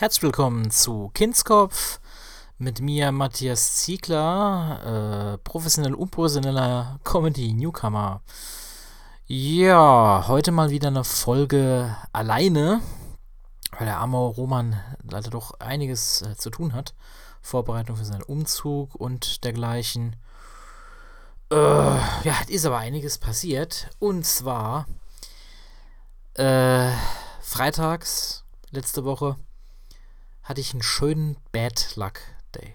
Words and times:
Herzlich 0.00 0.22
willkommen 0.22 0.70
zu 0.70 1.10
Kindskopf 1.12 2.00
mit 2.56 2.80
mir 2.80 3.12
Matthias 3.12 3.74
Ziegler, 3.76 5.34
äh, 5.34 5.38
professionell 5.44 5.92
unprofessioneller 5.92 6.98
Comedy-Newcomer. 7.04 8.22
Ja, 9.26 10.24
heute 10.26 10.52
mal 10.52 10.70
wieder 10.70 10.88
eine 10.88 11.04
Folge 11.04 11.94
alleine, 12.14 12.80
weil 13.76 13.88
der 13.88 13.98
arme 13.98 14.16
Roman 14.16 14.80
leider 15.02 15.28
doch 15.28 15.60
einiges 15.60 16.22
äh, 16.22 16.34
zu 16.34 16.48
tun 16.48 16.72
hat. 16.72 16.94
Vorbereitung 17.42 17.96
für 17.96 18.06
seinen 18.06 18.22
Umzug 18.22 18.94
und 18.94 19.44
dergleichen. 19.44 20.16
Äh, 21.52 21.56
ja, 21.56 22.36
ist 22.48 22.64
aber 22.64 22.78
einiges 22.78 23.18
passiert. 23.18 23.90
Und 23.98 24.24
zwar 24.24 24.86
äh, 26.36 26.90
freitags 27.42 28.46
letzte 28.70 29.04
Woche 29.04 29.36
hatte 30.50 30.60
ich 30.60 30.72
einen 30.72 30.82
schönen 30.82 31.36
Bad 31.52 31.94
Luck 31.94 32.14
Day. 32.56 32.74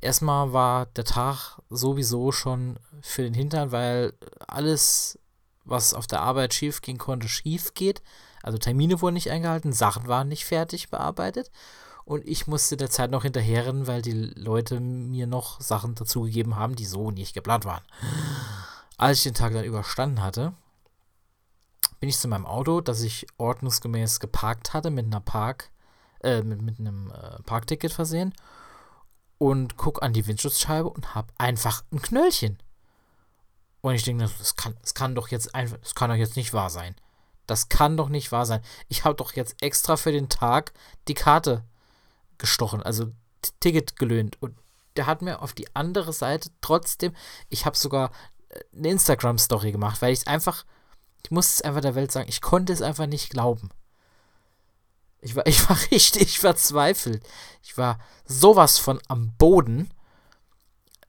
Erstmal 0.00 0.52
war 0.52 0.86
der 0.86 1.02
Tag 1.02 1.58
sowieso 1.70 2.30
schon 2.30 2.78
für 3.00 3.24
den 3.24 3.34
Hintern, 3.34 3.72
weil 3.72 4.12
alles, 4.46 5.18
was 5.64 5.92
auf 5.92 6.06
der 6.06 6.20
Arbeit 6.20 6.54
schief 6.54 6.80
gehen 6.80 6.98
konnte, 6.98 7.26
schief 7.26 7.74
geht. 7.74 8.00
Also 8.44 8.58
Termine 8.58 9.00
wurden 9.00 9.14
nicht 9.14 9.32
eingehalten, 9.32 9.72
Sachen 9.72 10.06
waren 10.06 10.28
nicht 10.28 10.44
fertig 10.44 10.88
bearbeitet 10.88 11.50
und 12.04 12.24
ich 12.28 12.46
musste 12.46 12.76
der 12.76 12.90
Zeit 12.90 13.10
noch 13.10 13.24
hinterherrennen, 13.24 13.88
weil 13.88 14.00
die 14.00 14.12
Leute 14.12 14.78
mir 14.78 15.26
noch 15.26 15.60
Sachen 15.60 15.96
dazugegeben 15.96 16.54
haben, 16.54 16.76
die 16.76 16.86
so 16.86 17.10
nicht 17.10 17.34
geplant 17.34 17.64
waren. 17.64 17.82
Als 18.98 19.18
ich 19.18 19.24
den 19.24 19.34
Tag 19.34 19.52
dann 19.52 19.64
überstanden 19.64 20.22
hatte, 20.22 20.52
bin 21.98 22.08
ich 22.08 22.18
zu 22.18 22.28
meinem 22.28 22.46
Auto, 22.46 22.80
das 22.80 23.02
ich 23.02 23.26
ordnungsgemäß 23.36 24.20
geparkt 24.20 24.74
hatte 24.74 24.90
mit 24.90 25.06
einer 25.06 25.20
Park 25.20 25.71
äh, 26.22 26.42
mit, 26.42 26.62
mit 26.62 26.78
einem 26.78 27.10
äh, 27.10 27.42
Parkticket 27.42 27.92
versehen 27.92 28.34
und 29.38 29.76
guck 29.76 30.02
an 30.02 30.12
die 30.12 30.26
Windschutzscheibe 30.26 30.88
und 30.88 31.14
hab 31.14 31.32
einfach 31.36 31.82
ein 31.90 32.00
Knöllchen. 32.00 32.58
Und 33.80 33.94
ich 33.94 34.04
denke, 34.04 34.30
das 34.38 34.54
kann, 34.54 34.76
das 34.80 34.94
kann 34.94 35.14
doch 35.14 35.28
jetzt 35.28 35.54
einfach, 35.54 35.78
das 35.78 35.94
kann 35.94 36.10
doch 36.10 36.16
jetzt 36.16 36.36
nicht 36.36 36.52
wahr 36.52 36.70
sein. 36.70 36.94
Das 37.46 37.68
kann 37.68 37.96
doch 37.96 38.08
nicht 38.08 38.30
wahr 38.30 38.46
sein. 38.46 38.62
Ich 38.88 39.04
habe 39.04 39.16
doch 39.16 39.32
jetzt 39.32 39.60
extra 39.60 39.96
für 39.96 40.12
den 40.12 40.28
Tag 40.28 40.72
die 41.08 41.14
Karte 41.14 41.64
gestochen, 42.38 42.82
also 42.82 43.10
Ticket 43.58 43.96
gelöhnt. 43.96 44.40
Und 44.40 44.56
der 44.96 45.06
hat 45.06 45.22
mir 45.22 45.42
auf 45.42 45.52
die 45.52 45.74
andere 45.74 46.12
Seite 46.12 46.50
trotzdem, 46.60 47.12
ich 47.48 47.66
habe 47.66 47.76
sogar 47.76 48.12
äh, 48.48 48.60
eine 48.76 48.90
Instagram-Story 48.90 49.72
gemacht, 49.72 50.00
weil 50.02 50.12
ich 50.12 50.20
es 50.20 50.26
einfach, 50.28 50.64
ich 51.24 51.32
muss 51.32 51.54
es 51.54 51.62
einfach 51.62 51.80
der 51.80 51.96
Welt 51.96 52.12
sagen, 52.12 52.28
ich 52.28 52.40
konnte 52.40 52.72
es 52.72 52.82
einfach 52.82 53.06
nicht 53.06 53.30
glauben. 53.30 53.70
Ich 55.22 55.34
war, 55.34 55.46
ich 55.46 55.68
war 55.68 55.78
richtig 55.90 56.38
verzweifelt. 56.38 57.22
Ich 57.62 57.78
war 57.78 57.98
sowas 58.26 58.78
von 58.78 59.00
am 59.08 59.32
Boden. 59.38 59.90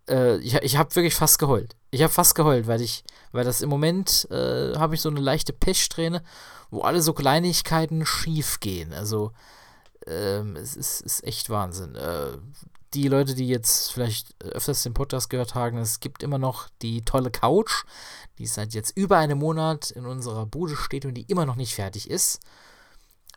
Äh, 0.08 0.38
ich 0.38 0.56
ich 0.56 0.78
habe 0.78 0.96
wirklich 0.96 1.16
fast 1.16 1.40
geheult. 1.40 1.76
Ich 1.92 2.02
habe 2.02 2.14
fast 2.14 2.36
geheult, 2.36 2.68
weil 2.68 2.82
ich, 2.82 3.04
weil 3.34 3.44
das 3.44 3.62
im 3.62 3.70
Moment 3.70 4.28
äh, 4.32 4.76
habe 4.78 4.96
ich 4.96 5.02
so 5.02 5.10
eine 5.10 5.20
leichte 5.20 5.54
Pechsträhne, 5.54 6.24
wo 6.72 6.82
alle 6.82 7.02
so 7.02 7.14
Kleinigkeiten 7.14 8.06
schief 8.06 8.60
gehen. 8.60 8.94
Also 8.94 9.32
ähm, 10.08 10.56
es 10.56 10.76
ist, 10.76 11.02
ist, 11.02 11.24
echt 11.24 11.50
Wahnsinn. 11.50 11.96
Äh, 11.96 12.38
die 12.94 13.08
Leute, 13.08 13.34
die 13.36 13.48
jetzt 13.48 13.92
vielleicht 13.92 14.36
öfters 14.44 14.84
den 14.84 14.94
Podcast 14.94 15.30
gehört 15.30 15.56
haben, 15.56 15.78
es 15.78 16.00
gibt 16.00 16.22
immer 16.24 16.38
noch 16.38 16.70
die 16.82 17.04
tolle 17.04 17.32
Couch, 17.32 17.86
die 18.38 18.46
seit 18.46 18.74
jetzt 18.74 18.96
über 18.96 19.18
einem 19.18 19.40
Monat 19.40 19.92
in 19.92 20.06
unserer 20.06 20.46
Bude 20.46 20.76
steht 20.76 21.06
und 21.06 21.16
die 21.16 21.24
immer 21.24 21.46
noch 21.46 21.56
nicht 21.56 21.74
fertig 21.74 22.10
ist. 22.10 22.40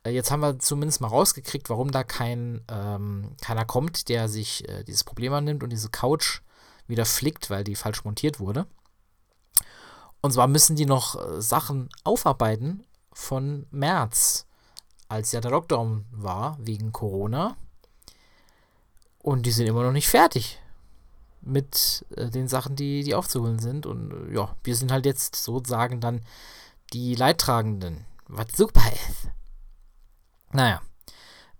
Äh, 0.07 0.11
jetzt 0.11 0.31
haben 0.31 0.41
wir 0.41 0.59
zumindest 0.59 1.01
mal 1.01 1.09
rausgekriegt, 1.09 1.69
warum 1.69 1.91
da 1.91 2.05
kein, 2.05 2.63
ähm, 2.69 3.33
keiner 3.41 3.65
kommt, 3.65 4.09
der 4.09 4.29
sich 4.29 4.69
äh, 4.69 4.85
dieses 4.85 5.05
Problem 5.05 5.33
annimmt 5.33 5.63
und 5.63 5.71
diese 5.71 5.91
Couch 5.91 6.41
wieder 6.87 7.05
flickt, 7.05 7.51
weil 7.51 7.65
die 7.65 7.75
falsch 7.75 8.05
montiert 8.05 8.39
wurde. 8.39 8.67
Und 10.21 10.33
zwar 10.33 10.47
müssen 10.47 10.77
die 10.77 10.87
noch 10.87 11.17
äh, 11.17 11.41
Sachen 11.43 11.89
aufarbeiten 12.05 12.85
von 13.13 13.67
März, 13.71 14.47
als 15.09 15.33
ja 15.33 15.41
der 15.41 15.51
Lockdown 15.51 16.07
war 16.11 16.57
wegen 16.61 16.93
Corona. 16.93 17.57
Und 19.19 19.47
die 19.47 19.51
sind 19.51 19.67
immer 19.67 19.83
noch 19.83 19.93
nicht 19.93 20.09
fertig 20.09 20.61
mit 21.41 22.05
äh, 22.17 22.31
den 22.31 22.49
Sachen, 22.49 22.77
die, 22.77 23.03
die 23.03 23.15
aufzuholen 23.15 23.59
sind. 23.59 23.87
Und 23.87 24.13
äh, 24.13 24.35
ja, 24.35 24.55
wir 24.63 24.77
sind 24.77 24.93
halt 24.93 25.07
jetzt 25.07 25.37
sozusagen 25.37 26.01
dann 26.01 26.23
die 26.93 27.15
Leidtragenden, 27.17 28.05
was 28.29 28.47
super 28.57 28.83
ist. 28.93 29.36
Naja. 30.53 30.81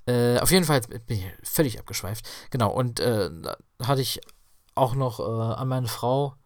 Äh, 0.07 0.39
auf 0.39 0.51
jeden 0.51 0.65
Fall 0.65 0.81
bin 0.81 1.19
ich 1.19 1.27
völlig 1.43 1.79
abgeschweift. 1.79 2.29
Genau, 2.51 2.71
und 2.71 3.01
äh, 3.01 3.31
hatte 3.83 4.01
ich 4.01 4.21
auch 4.75 4.95
noch 4.95 5.21
äh, 5.21 5.55
an 5.55 5.69
meine 5.69 5.89
Frau 5.89 6.37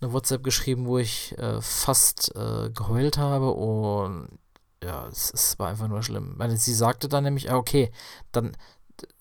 eine 0.00 0.12
WhatsApp 0.12 0.44
geschrieben, 0.44 0.86
wo 0.86 0.98
ich 0.98 1.36
äh, 1.38 1.60
fast 1.60 2.34
äh, 2.36 2.70
geheult 2.70 3.18
habe 3.18 3.50
und 3.50 4.38
ja, 4.82 5.08
es, 5.08 5.32
es, 5.32 5.58
war 5.58 5.68
einfach 5.68 5.88
nur 5.88 6.02
schlimm. 6.02 6.34
Weil 6.36 6.56
sie 6.56 6.74
sagte 6.74 7.08
dann 7.08 7.24
nämlich, 7.24 7.50
ah, 7.50 7.56
okay, 7.56 7.90
dann, 8.30 8.56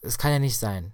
es 0.01 0.19
kann 0.19 0.31
ja 0.31 0.39
nicht 0.39 0.57
sein. 0.57 0.93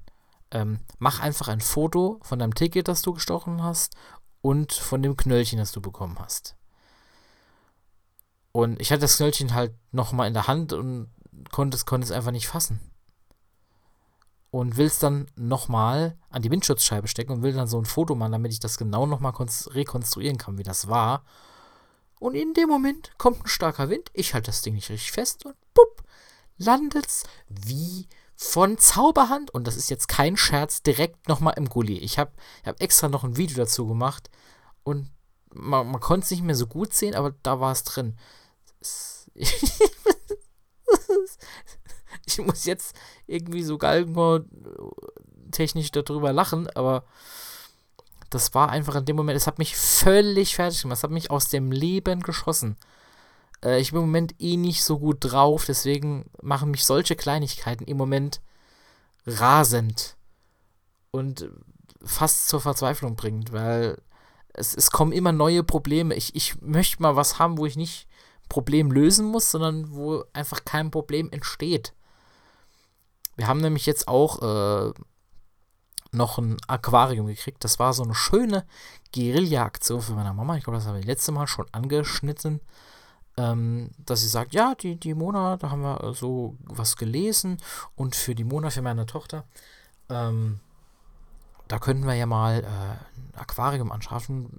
Ähm, 0.52 0.80
mach 1.00 1.20
einfach 1.20 1.50
ein 1.50 1.60
Foto 1.60 2.20
von 2.24 2.40
deinem 2.40 2.56
Ticket, 2.56 2.88
das 2.88 3.02
du 3.02 3.14
gestochen 3.14 3.62
hast 3.62 3.96
und 4.42 4.72
von 4.72 5.02
dem 5.02 5.18
Knöllchen, 5.18 5.60
das 5.60 5.72
du 5.72 5.82
bekommen 5.82 6.18
hast. 6.20 6.56
Und 8.54 8.80
ich 8.80 8.92
hatte 8.92 9.02
das 9.02 9.18
Knöllchen 9.18 9.54
halt 9.54 9.74
nochmal 9.92 10.28
in 10.28 10.34
der 10.34 10.48
Hand 10.48 10.72
und 10.74 11.10
konnte 11.52 11.78
es, 11.78 11.86
es 11.86 12.12
einfach 12.12 12.32
nicht 12.32 12.48
fassen. 12.48 12.80
Und 14.52 14.78
will 14.78 14.86
es 14.86 15.00
dann 15.00 15.28
nochmal 15.36 16.16
an 16.30 16.44
die 16.44 16.52
Windschutzscheibe 16.52 17.08
stecken 17.08 17.32
und 17.32 17.42
will 17.42 17.54
dann 17.54 17.68
so 17.68 17.80
ein 17.80 17.86
Foto 17.86 18.14
machen, 18.14 18.34
damit 18.34 18.52
ich 18.52 18.60
das 18.60 18.78
genau 18.78 19.06
nochmal 19.06 19.34
rekonstruieren 19.34 20.38
kann, 20.38 20.58
wie 20.58 20.64
das 20.64 20.88
war. 20.88 21.24
Und 22.20 22.36
in 22.36 22.54
dem 22.54 22.70
Moment 22.70 23.12
kommt 23.18 23.44
ein 23.44 23.48
starker 23.48 23.90
Wind, 23.90 24.10
ich 24.14 24.34
halte 24.34 24.52
das 24.52 24.62
Ding 24.62 24.76
nicht 24.76 24.90
richtig 24.90 25.12
fest 25.12 25.46
und 25.46 25.56
bupp, 25.74 26.04
landet's 26.58 27.24
wie 27.48 28.08
von 28.36 28.78
Zauberhand, 28.78 29.52
und 29.52 29.68
das 29.68 29.76
ist 29.76 29.90
jetzt 29.90 30.08
kein 30.08 30.38
Scherz, 30.38 30.84
direkt 30.84 31.28
nochmal 31.28 31.56
im 31.58 31.68
Gully. 31.68 31.98
Ich 31.98 32.20
habe 32.20 32.32
ich 32.62 32.68
hab 32.68 32.82
extra 32.82 33.10
noch 33.10 33.24
ein 33.24 33.38
Video 33.38 33.58
dazu 33.58 33.88
gemacht 33.88 34.30
und 34.84 35.10
man, 35.54 35.88
man 35.88 36.02
konnte 36.02 36.26
es 36.26 36.32
nicht 36.32 36.44
mehr 36.44 36.56
so 36.56 36.68
gut 36.68 36.94
sehen, 36.94 37.16
aber 37.16 37.34
da 37.44 37.60
war 37.60 37.72
es 37.72 37.84
drin. 37.84 38.18
ich 42.40 42.46
muss 42.46 42.66
jetzt 42.66 42.96
irgendwie 43.28 43.64
so 43.64 43.78
galgenhorn-technisch 43.78 45.92
darüber 45.92 46.34
lachen, 46.34 46.68
aber 46.76 47.04
das 48.30 48.54
war 48.54 48.70
einfach 48.70 48.96
in 48.96 49.06
dem 49.06 49.16
Moment, 49.16 49.38
es 49.38 49.48
hat 49.48 49.60
mich 49.60 49.76
völlig 49.76 50.56
fertig 50.56 50.82
gemacht, 50.82 50.98
es 50.98 51.04
hat 51.04 51.12
mich 51.12 51.30
aus 51.30 51.50
dem 51.50 51.72
Leben 51.72 52.22
geschossen. 52.22 52.78
Äh, 53.64 53.80
ich 53.80 53.92
bin 53.92 54.02
im 54.02 54.08
Moment 54.08 54.36
eh 54.40 54.58
nicht 54.58 54.84
so 54.84 55.00
gut 55.00 55.18
drauf, 55.20 55.66
deswegen 55.66 56.26
machen 56.42 56.72
mich 56.72 56.86
solche 56.86 57.16
Kleinigkeiten 57.16 57.86
im 57.86 57.98
Moment 57.98 58.42
rasend 59.26 60.18
und 61.12 61.50
fast 62.04 62.50
zur 62.50 62.60
Verzweiflung 62.60 63.16
bringend, 63.16 63.54
weil 63.54 64.02
es, 64.54 64.76
es 64.76 64.92
kommen 64.92 65.12
immer 65.12 65.32
neue 65.32 65.64
Probleme. 65.64 66.16
Ich, 66.16 66.36
ich 66.36 66.62
möchte 66.62 67.02
mal 67.02 67.16
was 67.16 67.40
haben, 67.40 67.58
wo 67.58 67.66
ich 67.66 67.76
nicht 67.76 68.08
Problem 68.50 68.92
lösen 68.92 69.26
muss, 69.26 69.50
sondern 69.50 69.94
wo 69.94 70.24
einfach 70.34 70.66
kein 70.66 70.92
Problem 70.92 71.32
entsteht. 71.32 71.94
Wir 73.36 73.48
haben 73.48 73.62
nämlich 73.62 73.86
jetzt 73.86 74.08
auch 74.08 74.42
äh, 74.42 74.94
noch 76.12 76.38
ein 76.38 76.58
Aquarium 76.68 77.28
gekriegt. 77.28 77.64
Das 77.64 77.80
war 77.80 77.94
so 77.94 78.04
eine 78.04 78.16
schöne 78.16 78.66
Guerilla-Aktion 79.14 80.02
für 80.02 80.14
meine 80.14 80.34
Mama. 80.34 80.58
Ich 80.58 80.64
glaube, 80.64 80.78
das 80.78 80.88
habe 80.88 81.00
ich 81.00 81.06
letzte 81.06 81.32
Mal 81.32 81.48
schon 81.48 81.66
angeschnitten. 81.72 82.62
Ähm, 83.36 83.90
dass 83.98 84.22
sie 84.22 84.28
sagt, 84.28 84.54
ja, 84.54 84.76
die, 84.76 84.96
die 84.96 85.16
Mona, 85.16 85.58
da 85.58 85.72
haben 85.72 85.82
wir 85.82 86.14
so 86.14 86.56
was 86.66 86.98
gelesen 86.98 87.58
und 87.96 88.16
für 88.16 88.36
die 88.36 88.44
Mona, 88.44 88.70
für 88.70 88.84
meine 88.84 89.08
Tochter, 89.08 89.46
ähm, 90.10 90.60
da 91.68 91.80
könnten 91.80 92.06
wir 92.06 92.14
ja 92.14 92.26
mal 92.26 92.64
äh, 92.64 92.66
ein 92.66 93.34
Aquarium 93.36 93.92
anschaffen, 93.92 94.50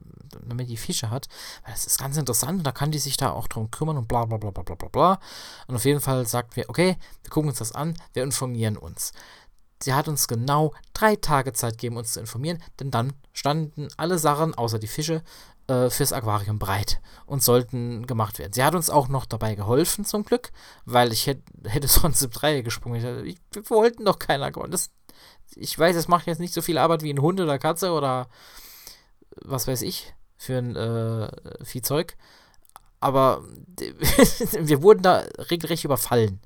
damit 0.47 0.69
die 0.69 0.77
Fische 0.77 1.11
hat. 1.11 1.29
Das 1.67 1.87
ist 1.87 1.99
ganz 1.99 2.17
interessant 2.17 2.59
und 2.59 2.65
da 2.65 2.73
kann 2.73 2.91
die 2.91 2.99
sich 2.99 3.17
da 3.17 3.31
auch 3.31 3.49
drum 3.49 3.71
kümmern 3.71 3.97
und 3.97 4.09
bla 4.09 4.25
bla 4.25 4.37
bla 4.37 4.51
bla 4.51 4.62
bla 4.62 4.89
bla. 4.89 5.19
Und 5.67 5.77
auf 5.77 5.85
jeden 5.85 6.01
Fall 6.01 6.27
sagt 6.27 6.56
wir, 6.56 6.69
okay, 6.69 6.97
wir 7.23 7.31
gucken 7.31 7.51
uns 7.51 7.59
das 7.59 7.73
an, 7.73 7.95
wir 8.12 8.23
informieren 8.23 8.77
uns. 8.77 9.12
Sie 9.83 9.93
hat 9.93 10.09
uns 10.09 10.29
genau 10.29 10.73
drei 10.95 11.17
Tage 11.17 11.53
Zeit 11.53 11.75
gegeben, 11.75 11.97
uns 11.97 12.12
zu 12.12 12.21
informieren, 12.21 12.62
denn 12.81 12.91
dann 12.91 13.12
standen 13.33 13.89
alle 13.97 14.19
Sachen, 14.19 14.55
außer 14.55 14.79
die 14.79 14.87
Fische, 14.87 15.23
äh, 15.67 15.91
fürs 15.91 16.12
Aquarium 16.12 16.59
breit 16.59 17.00
und 17.27 17.43
sollten 17.43 18.07
gemacht 18.07 18.39
werden. 18.39 18.53
Sie 18.53 18.62
hat 18.62 18.75
uns 18.75 18.91
auch 18.91 19.09
noch 19.09 19.25
dabei 19.25 19.55
geholfen, 19.55 20.05
zum 20.05 20.25
Glück, 20.25 20.53
weil 20.85 21.12
ich 21.12 21.27
hätte, 21.27 21.43
hätte 21.65 21.89
sonst 21.89 22.23
im 22.23 22.31
Dreieck 22.31 22.65
gesprungen. 22.65 23.25
Ich, 23.27 23.39
wir 23.53 23.71
wollten 23.71 24.05
doch 24.05 24.19
kein 24.19 24.43
Aquarium. 24.43 24.71
Das, 24.71 24.91
ich 25.56 25.79
weiß, 25.79 25.97
es 25.97 26.09
macht 26.09 26.27
jetzt 26.27 26.41
nicht 26.41 26.55
so 26.55 26.62
viel 26.62 26.79
Arbeit 26.79 27.03
wie 27.03 27.12
ein 27.12 27.23
Hund 27.23 27.41
oder 27.41 27.59
Katze 27.59 27.93
oder 27.93 28.29
was 29.43 29.67
weiß 29.67 29.83
ich 29.83 30.15
für 30.37 30.59
ein 30.59 30.77
äh, 30.77 31.65
Viehzeug. 31.65 32.17
Aber 33.01 33.43
wir 34.59 34.83
wurden 34.83 35.03
da 35.03 35.25
regelrecht 35.51 35.85
überfallen. 35.85 36.41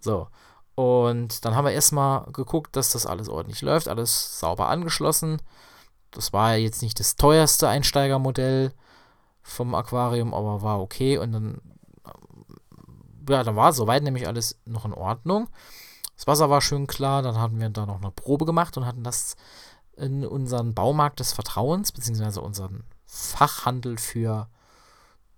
So. 0.00 0.28
Und 0.74 1.44
dann 1.44 1.54
haben 1.54 1.66
wir 1.66 1.72
erstmal 1.72 2.24
geguckt, 2.32 2.76
dass 2.76 2.92
das 2.92 3.06
alles 3.06 3.28
ordentlich 3.28 3.60
läuft, 3.60 3.88
alles 3.88 4.40
sauber 4.40 4.68
angeschlossen. 4.68 5.42
Das 6.10 6.32
war 6.32 6.56
jetzt 6.56 6.82
nicht 6.82 6.98
das 6.98 7.16
teuerste 7.16 7.68
Einsteigermodell 7.68 8.72
vom 9.42 9.74
Aquarium, 9.74 10.32
aber 10.32 10.62
war 10.62 10.80
okay. 10.80 11.18
Und 11.18 11.32
dann, 11.32 11.60
ja, 13.28 13.44
dann 13.44 13.56
war 13.56 13.72
soweit 13.72 14.02
nämlich 14.02 14.26
alles 14.26 14.58
noch 14.64 14.84
in 14.84 14.94
Ordnung. 14.94 15.48
Das 16.16 16.26
Wasser 16.26 16.50
war 16.50 16.60
schön 16.60 16.86
klar. 16.86 17.22
Dann 17.22 17.38
hatten 17.38 17.60
wir 17.60 17.68
da 17.70 17.86
noch 17.86 18.00
eine 18.00 18.10
Probe 18.10 18.44
gemacht 18.44 18.76
und 18.76 18.86
hatten 18.86 19.02
das 19.02 19.36
in 19.96 20.26
unseren 20.26 20.74
Baumarkt 20.74 21.20
des 21.20 21.32
Vertrauens, 21.32 21.92
beziehungsweise 21.92 22.40
unseren 22.40 22.84
Fachhandel 23.06 23.98
für 23.98 24.48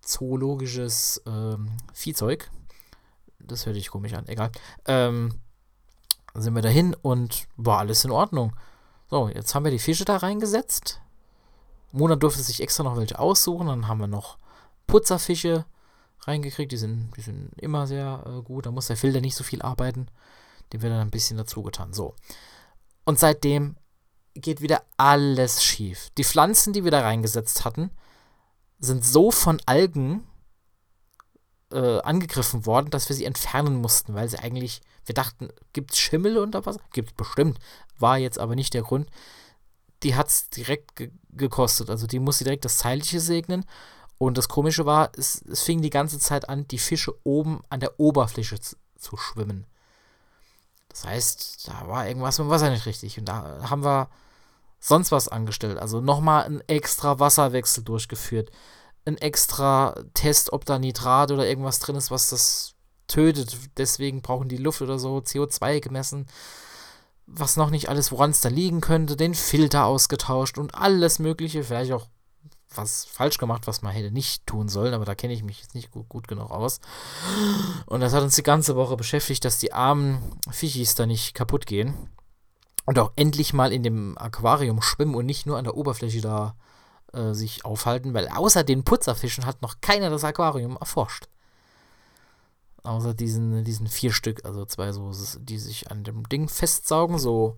zoologisches 0.01 1.23
ähm, 1.27 1.71
Viehzeug. 1.93 2.51
Das 3.39 3.67
hört 3.67 3.77
sich 3.77 3.91
komisch 3.91 4.15
an, 4.15 4.29
egal. 4.29 4.51
Ähm, 4.87 5.35
sind 6.35 6.55
wir 6.55 6.63
dahin 6.63 6.95
und 6.95 7.47
war 7.57 7.79
alles 7.79 8.05
in 8.05 8.11
Ordnung. 8.11 8.55
So, 9.11 9.29
jetzt 9.29 9.55
haben 9.55 9.65
wir 9.65 9.71
die 9.71 9.79
Fische 9.79 10.05
da 10.05 10.17
reingesetzt. 10.17 11.01
Mona 11.93 12.17
durfte 12.17 12.43
sich 12.43 12.61
extra 12.61 12.83
noch 12.83 12.97
welche 12.97 13.19
aussuchen. 13.19 13.69
Dann 13.69 13.87
haben 13.87 14.01
wir 14.01 14.09
noch 14.09 14.39
Putzerfische 14.87 15.65
reingekriegt. 16.23 16.73
Die 16.73 16.77
sind, 16.77 17.13
die 17.17 17.21
sind 17.21 17.53
immer 17.57 17.87
sehr 17.87 18.25
äh, 18.27 18.43
gut. 18.43 18.67
Da 18.67 18.73
muss 18.73 18.89
der 18.89 18.97
Filter 18.97 19.21
nicht 19.21 19.37
so 19.37 19.45
viel 19.45 19.63
arbeiten. 19.63 20.09
Dem 20.73 20.83
wird 20.83 20.93
dann 20.93 21.01
ein 21.01 21.11
bisschen 21.11 21.37
dazu 21.37 21.63
getan. 21.63 21.93
So. 21.93 22.15
Und 23.05 23.19
seitdem 23.19 23.77
geht 24.35 24.61
wieder 24.61 24.83
alles 24.97 25.63
schief. 25.63 26.11
Die 26.19 26.25
Pflanzen, 26.25 26.73
die 26.73 26.85
wir 26.85 26.91
da 26.91 27.03
reingesetzt 27.03 27.65
hatten, 27.65 27.91
sind 28.81 29.05
so 29.05 29.31
von 29.31 29.61
Algen 29.67 30.27
äh, 31.73 32.01
angegriffen 32.01 32.67
worden, 32.67 32.91
dass 32.91 33.09
wir 33.09 33.17
sie 33.17 33.25
entfernen 33.25 33.77
mussten, 33.77 34.15
weil 34.15 34.29
sie 34.29 34.39
eigentlich, 34.39 34.81
wir 35.07 35.15
dachten, 35.15 35.49
gibt 35.73 35.93
es 35.93 35.99
Schimmel 35.99 36.39
unter 36.39 36.67
Wasser? 36.67 36.81
Gibt 36.93 37.11
es 37.11 37.17
bestimmt, 37.17 37.59
war 37.99 38.19
jetzt 38.19 38.39
aber 38.39 38.55
nicht 38.55 38.75
der 38.75 38.83
Grund. 38.83 39.09
Die 40.03 40.15
hat 40.15 40.29
es 40.29 40.51
direkt 40.51 40.97
ge 40.97 41.11
gekostet, 41.31 41.91
also 41.91 42.07
die 42.07 42.21
musste 42.21 42.45
direkt 42.45 42.65
das 42.65 42.79
Zeitliche 42.79 43.19
segnen. 43.19 43.65
Und 44.19 44.39
das 44.39 44.49
Komische 44.49 44.87
war, 44.87 45.11
es, 45.17 45.43
es 45.43 45.63
fing 45.63 45.83
die 45.83 45.91
ganze 45.91 46.21
Zeit 46.21 46.49
an, 46.49 46.69
die 46.69 46.79
Fische 46.79 47.13
oben 47.25 47.63
an 47.71 47.81
der 47.81 47.99
Oberfläche 47.99 48.61
zu, 48.61 48.77
zu 48.97 49.17
schwimmen. 49.17 49.67
Das 50.95 51.05
heißt, 51.05 51.69
da 51.69 51.89
war 51.89 52.07
irgendwas 52.07 52.39
mit 52.39 52.47
dem 52.47 52.51
Wasser 52.51 52.71
nicht 52.71 52.87
richtig. 52.87 53.19
Und 53.19 53.25
da 53.25 53.69
haben 53.69 53.83
wir 53.83 54.09
sonst 54.79 55.11
was 55.11 55.27
angestellt. 55.27 55.77
Also 55.77 56.01
nochmal 56.01 56.45
einen 56.45 56.61
extra 56.69 57.19
Wasserwechsel 57.19 57.83
durchgeführt. 57.83 58.53
Ein 59.05 59.19
extra 59.19 59.97
Test, 60.15 60.53
ob 60.53 60.65
da 60.65 60.79
Nitrat 60.79 61.33
oder 61.33 61.49
irgendwas 61.49 61.81
drin 61.81 61.97
ist, 61.97 62.13
was 62.13 62.31
das 62.31 62.75
tötet. 63.09 63.57
Deswegen 63.77 64.23
brauchen 64.23 64.49
die 64.49 64.57
Luft 64.57 64.83
oder 64.83 65.01
so 65.01 65.19
CO2 65.19 65.81
gemessen. 65.81 66.29
Was 67.27 67.57
noch 67.57 67.71
nicht 67.71 67.89
alles, 67.89 68.13
woran 68.13 68.31
es 68.31 68.41
da 68.41 68.49
liegen 68.49 68.81
könnte. 68.81 69.17
Den 69.17 69.35
Filter 69.35 69.87
ausgetauscht 69.87 70.59
und 70.59 70.77
alles 70.77 71.19
Mögliche. 71.19 71.65
Vielleicht 71.65 71.91
auch 71.91 72.07
was 72.77 73.05
falsch 73.05 73.39
gemacht, 73.39 73.67
was 73.67 73.83
man 73.83 73.93
hätte 73.93 74.11
nicht 74.11 74.47
tun 74.47 74.69
sollen, 74.69 74.95
aber 74.95 75.05
da 75.05 75.15
kenne 75.15 75.33
ich 75.33 75.43
mich 75.43 75.61
jetzt 75.61 75.75
nicht 75.75 75.91
gut, 75.91 76.09
gut, 76.09 76.29
genug 76.29 76.51
aus. 76.51 76.81
Und 77.87 78.01
das 78.01 78.13
hat 78.13 78.23
uns 78.23 78.37
die 78.37 78.43
ganze 78.43 78.77
Woche 78.77 78.97
beschäftigt, 78.97 79.45
dass 79.45 79.59
die 79.59 79.73
armen 79.73 80.19
Fichis 80.51 80.95
da 80.95 81.07
nicht 81.07 81.35
kaputt 81.35 81.67
gehen 81.67 81.95
und 82.87 82.99
auch 82.99 83.13
endlich 83.17 83.53
mal 83.53 83.73
in 83.73 83.83
dem 83.83 84.19
Aquarium 84.19 84.83
schwimmen 84.83 85.15
und 85.15 85.27
nicht 85.27 85.47
nur 85.47 85.59
an 85.59 85.65
der 85.65 85.77
Oberfläche 85.77 86.21
da 86.21 86.57
äh, 87.13 87.33
sich 87.33 87.65
aufhalten, 87.65 88.15
weil 88.15 88.29
außer 88.29 88.65
den 88.65 88.85
Putzerfischen 88.85 89.47
hat 89.47 89.63
noch 89.63 89.81
keiner 89.81 90.11
das 90.11 90.25
Aquarium 90.25 90.77
erforscht. 90.77 91.29
Außer 92.83 93.15
diesen, 93.15 93.65
diesen 93.65 93.87
vier 93.87 94.13
Stück, 94.13 94.45
also 94.45 94.67
zwei 94.67 94.93
so, 94.93 95.13
die 95.39 95.59
sich 95.59 95.91
an 95.91 96.05
dem 96.05 96.29
Ding 96.29 96.49
festsaugen, 96.49 97.19
so 97.19 97.57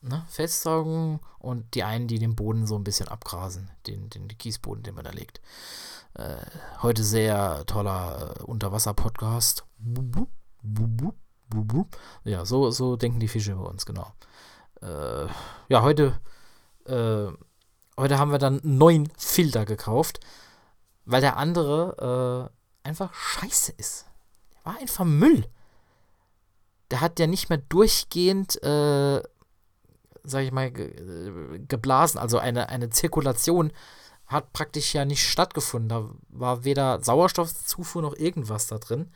ne, 0.00 0.24
festsaugen 0.28 1.20
und 1.38 1.74
die 1.74 1.84
einen, 1.84 2.08
die 2.08 2.18
den 2.18 2.36
Boden 2.36 2.66
so 2.66 2.76
ein 2.76 2.84
bisschen 2.84 3.08
abgrasen, 3.08 3.70
den, 3.86 4.10
den, 4.10 4.28
den 4.28 4.38
Kiesboden, 4.38 4.82
den 4.82 4.94
man 4.94 5.04
da 5.04 5.10
legt. 5.10 5.40
Äh, 6.14 6.36
heute 6.82 7.04
sehr 7.04 7.64
toller 7.66 8.36
äh, 8.38 8.42
Unterwasser-Podcast. 8.42 9.64
Ja, 12.24 12.44
so, 12.44 12.70
so 12.70 12.96
denken 12.96 13.20
die 13.20 13.28
Fische 13.28 13.52
über 13.52 13.68
uns, 13.68 13.86
genau. 13.86 14.12
Äh, 14.82 15.26
ja, 15.68 15.82
heute, 15.82 16.18
äh, 16.86 17.26
heute 17.96 18.18
haben 18.18 18.32
wir 18.32 18.38
dann 18.38 18.60
neuen 18.62 19.08
Filter 19.16 19.64
gekauft, 19.64 20.20
weil 21.04 21.20
der 21.20 21.36
andere 21.36 22.50
äh, 22.84 22.88
einfach 22.88 23.12
scheiße 23.14 23.72
ist. 23.72 24.06
Der 24.54 24.72
war 24.72 24.80
einfach 24.80 25.04
Müll. 25.04 25.46
Der 26.90 27.00
hat 27.00 27.18
ja 27.18 27.26
nicht 27.26 27.48
mehr 27.48 27.58
durchgehend, 27.58 28.62
äh, 28.62 29.22
sag 30.28 30.44
ich 30.44 30.52
mal, 30.52 30.70
ge 30.70 30.86
äh, 30.86 31.58
geblasen. 31.66 32.18
Also 32.18 32.38
eine, 32.38 32.68
eine 32.68 32.90
Zirkulation 32.90 33.72
hat 34.26 34.52
praktisch 34.52 34.94
ja 34.94 35.04
nicht 35.04 35.26
stattgefunden. 35.26 35.88
Da 35.88 36.10
war 36.28 36.64
weder 36.64 37.02
Sauerstoffzufuhr 37.02 38.02
noch 38.02 38.14
irgendwas 38.14 38.66
da 38.66 38.78
drin. 38.78 39.10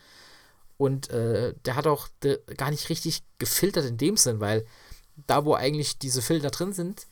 Und 0.79 1.11
äh, 1.11 1.55
der 1.65 1.77
hat 1.77 1.87
auch 1.87 2.09
de, 2.23 2.41
gar 2.57 2.71
nicht 2.71 2.89
richtig 2.89 3.23
gefiltert 3.39 3.85
in 3.85 3.99
dem 3.99 4.17
Sinn, 4.17 4.41
weil 4.41 4.67
da, 5.27 5.45
wo 5.45 5.55
eigentlich 5.55 5.99
diese 5.99 6.23
Filter 6.23 6.51
drin 6.51 6.73
sind, 6.73 7.07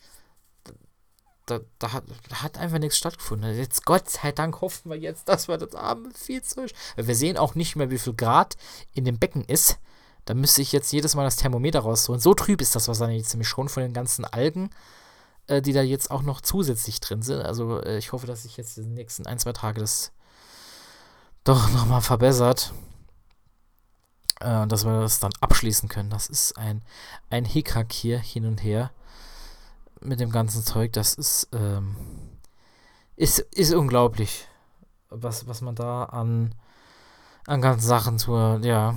da, 1.45 1.59
da, 1.79 1.93
hat, 1.93 2.03
da 2.29 2.41
hat 2.41 2.57
einfach 2.57 2.79
nichts 2.79 2.97
stattgefunden. 2.97 3.55
Jetzt, 3.55 3.85
Gott 3.85 4.09
sei 4.09 4.31
Dank, 4.31 4.61
hoffen 4.61 4.89
wir 4.89 4.97
jetzt, 4.97 5.29
dass 5.29 5.47
wir 5.47 5.57
das 5.57 5.75
arme 5.75 6.11
Viehzeug. 6.13 6.71
Wir 6.95 7.15
sehen 7.15 7.37
auch 7.37 7.55
nicht 7.55 7.75
mehr, 7.75 7.91
wie 7.91 7.99
viel 7.99 8.13
Grad 8.13 8.57
in 8.93 9.05
dem 9.05 9.19
Becken 9.19 9.43
ist. 9.45 9.77
Da 10.25 10.33
müsste 10.33 10.61
ich 10.61 10.71
jetzt 10.71 10.91
jedes 10.91 11.15
Mal 11.15 11.23
das 11.23 11.37
Thermometer 11.37 11.79
rausholen. 11.79 12.21
So 12.21 12.33
trüb 12.33 12.61
ist 12.61 12.75
das 12.75 12.87
Wasser 12.87 13.09
jetzt 13.09 13.33
nämlich 13.33 13.47
schon 13.47 13.69
von 13.69 13.83
den 13.83 13.93
ganzen 13.93 14.25
Algen, 14.25 14.69
äh, 15.47 15.61
die 15.61 15.73
da 15.73 15.81
jetzt 15.81 16.11
auch 16.11 16.21
noch 16.21 16.41
zusätzlich 16.41 16.99
drin 16.99 17.21
sind. 17.21 17.41
Also 17.41 17.81
äh, 17.81 17.97
ich 17.97 18.11
hoffe, 18.11 18.27
dass 18.27 18.43
sich 18.43 18.57
jetzt 18.57 18.77
in 18.77 18.85
den 18.85 18.93
nächsten 18.93 19.25
ein, 19.25 19.39
zwei 19.39 19.53
Tagen 19.53 19.79
das 19.79 20.11
doch 21.43 21.69
nochmal 21.71 22.01
verbessert 22.01 22.73
äh, 24.41 24.67
dass 24.67 24.85
wir 24.85 25.01
das 25.01 25.19
dann 25.19 25.31
abschließen 25.39 25.87
können. 25.87 26.09
Das 26.09 26.27
ist 26.27 26.57
ein, 26.57 26.81
ein 27.29 27.45
Hickhack 27.45 27.91
hier 27.93 28.19
hin 28.19 28.45
und 28.45 28.63
her 28.63 28.91
mit 30.01 30.19
dem 30.19 30.31
ganzen 30.31 30.63
Zeug. 30.63 30.93
Das 30.93 31.13
ist, 31.13 31.47
ähm, 31.53 31.95
ist, 33.15 33.39
ist 33.39 33.73
unglaublich, 33.73 34.47
was, 35.09 35.47
was 35.47 35.61
man 35.61 35.75
da 35.75 36.05
an, 36.05 36.55
an 37.45 37.61
ganzen 37.61 37.87
Sachen 37.87 38.17
tut. 38.17 38.65
Ja. 38.65 38.95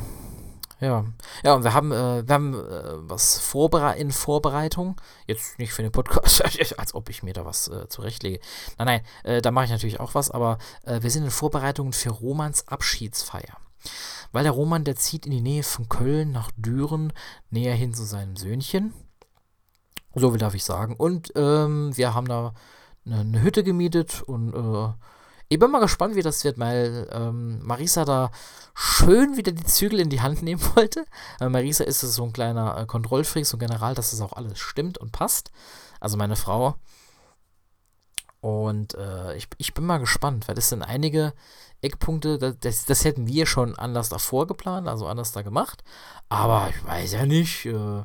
Ja, 0.80 1.04
ja, 1.42 1.54
und 1.54 1.64
wir 1.64 1.72
haben, 1.72 1.92
äh, 1.92 2.26
wir 2.26 2.34
haben 2.34 2.54
äh, 2.54 2.82
was 3.08 3.38
vorbere 3.38 3.96
in 3.96 4.10
Vorbereitung. 4.10 5.00
Jetzt 5.26 5.58
nicht 5.58 5.72
für 5.72 5.82
den 5.82 5.92
Podcast, 5.92 6.42
als 6.78 6.94
ob 6.94 7.08
ich 7.08 7.22
mir 7.22 7.32
da 7.32 7.44
was 7.44 7.68
äh, 7.68 7.88
zurechtlege. 7.88 8.40
Nein, 8.78 8.86
nein, 8.86 9.00
äh, 9.22 9.40
da 9.40 9.50
mache 9.50 9.66
ich 9.66 9.70
natürlich 9.70 10.00
auch 10.00 10.14
was, 10.14 10.30
aber 10.30 10.58
äh, 10.84 11.02
wir 11.02 11.10
sind 11.10 11.24
in 11.24 11.30
Vorbereitung 11.30 11.92
für 11.92 12.10
Romans 12.10 12.68
Abschiedsfeier 12.68 13.58
weil 14.32 14.42
der 14.42 14.52
Roman, 14.52 14.82
der 14.82 14.96
zieht 14.96 15.26
in 15.26 15.32
die 15.32 15.40
Nähe 15.40 15.62
von 15.62 15.88
Köln 15.88 16.32
nach 16.32 16.50
Düren, 16.56 17.12
näher 17.50 17.74
hin 17.74 17.94
zu 17.94 18.04
seinem 18.04 18.34
Söhnchen. 18.34 18.92
So 20.14 20.30
viel 20.30 20.38
darf 20.38 20.54
ich 20.54 20.64
sagen. 20.64 20.96
Und 20.96 21.32
ähm, 21.36 21.96
wir 21.96 22.14
haben 22.14 22.26
da 22.26 22.54
eine, 23.06 23.20
eine, 23.20 23.42
Hütte 23.42 23.62
gemietet 23.62 24.22
und 24.22 24.52
äh, 24.52 24.92
ich 25.48 25.58
bin 25.58 25.70
mal 25.70 25.80
gespannt, 25.80 26.16
wie 26.16 26.22
das 26.22 26.44
wird, 26.44 26.58
weil 26.58 27.08
ähm, 27.12 27.60
Marisa 27.62 28.04
da 28.04 28.30
schön 28.74 29.36
wieder 29.36 29.52
die 29.52 29.64
Zügel 29.64 30.00
in 30.00 30.10
die 30.10 30.20
Hand 30.20 30.42
nehmen 30.42 30.62
wollte. 30.74 31.04
Äh, 31.40 31.48
Marisa 31.48 31.84
ist 31.84 32.00
so 32.00 32.24
ein 32.24 32.32
kleiner 32.32 32.78
äh, 32.78 32.86
Kontrollfreak, 32.86 33.46
so 33.46 33.58
General, 33.58 33.94
dass 33.94 34.10
das 34.10 34.20
auch 34.20 34.32
alles 34.32 34.58
stimmt 34.58 34.98
und 34.98 35.12
passt. 35.12 35.50
Also 36.00 36.16
meine 36.16 36.36
Frau. 36.36 36.76
Und 38.40 38.94
äh, 38.94 39.36
ich, 39.36 39.48
ich 39.56 39.72
bin 39.72 39.86
mal 39.86 39.98
gespannt, 39.98 40.48
weil 40.48 40.58
es 40.58 40.68
sind 40.68 40.82
einige 40.82 41.32
Eckpunkte, 41.80 42.54
das, 42.54 42.84
das 42.84 43.04
hätten 43.04 43.26
wir 43.26 43.46
schon 43.46 43.74
anders 43.78 44.10
davor 44.10 44.46
geplant, 44.46 44.86
also 44.88 45.06
anders 45.06 45.32
da 45.32 45.42
gemacht. 45.42 45.82
Aber 46.28 46.68
ich 46.68 46.84
weiß 46.84 47.12
ja 47.12 47.26
nicht, 47.26 47.64
äh, 47.66 48.04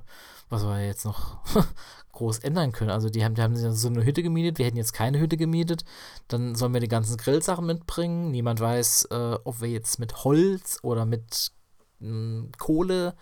was 0.49 0.63
wir 0.63 0.85
jetzt 0.85 1.05
noch 1.05 1.39
groß 2.19 2.39
ändern 2.39 2.71
können. 2.71 2.91
Also 2.91 3.09
die 3.09 3.23
haben, 3.23 3.35
die 3.35 3.41
haben 3.41 3.55
so 3.55 3.87
eine 3.87 4.05
Hütte 4.05 4.23
gemietet, 4.23 4.59
wir 4.59 4.65
hätten 4.65 4.77
jetzt 4.77 4.93
keine 4.93 5.19
Hütte 5.19 5.37
gemietet. 5.37 5.83
Dann 6.27 6.55
sollen 6.55 6.73
wir 6.73 6.81
die 6.81 6.87
ganzen 6.87 7.17
Grillsachen 7.17 7.65
mitbringen. 7.65 8.31
Niemand 8.31 8.59
weiß, 8.59 9.07
äh, 9.11 9.37
ob 9.43 9.61
wir 9.61 9.69
jetzt 9.69 9.99
mit 9.99 10.23
Holz 10.23 10.79
oder 10.83 11.05
mit 11.05 11.51
mh, 11.99 12.49
Kohle 12.57 13.15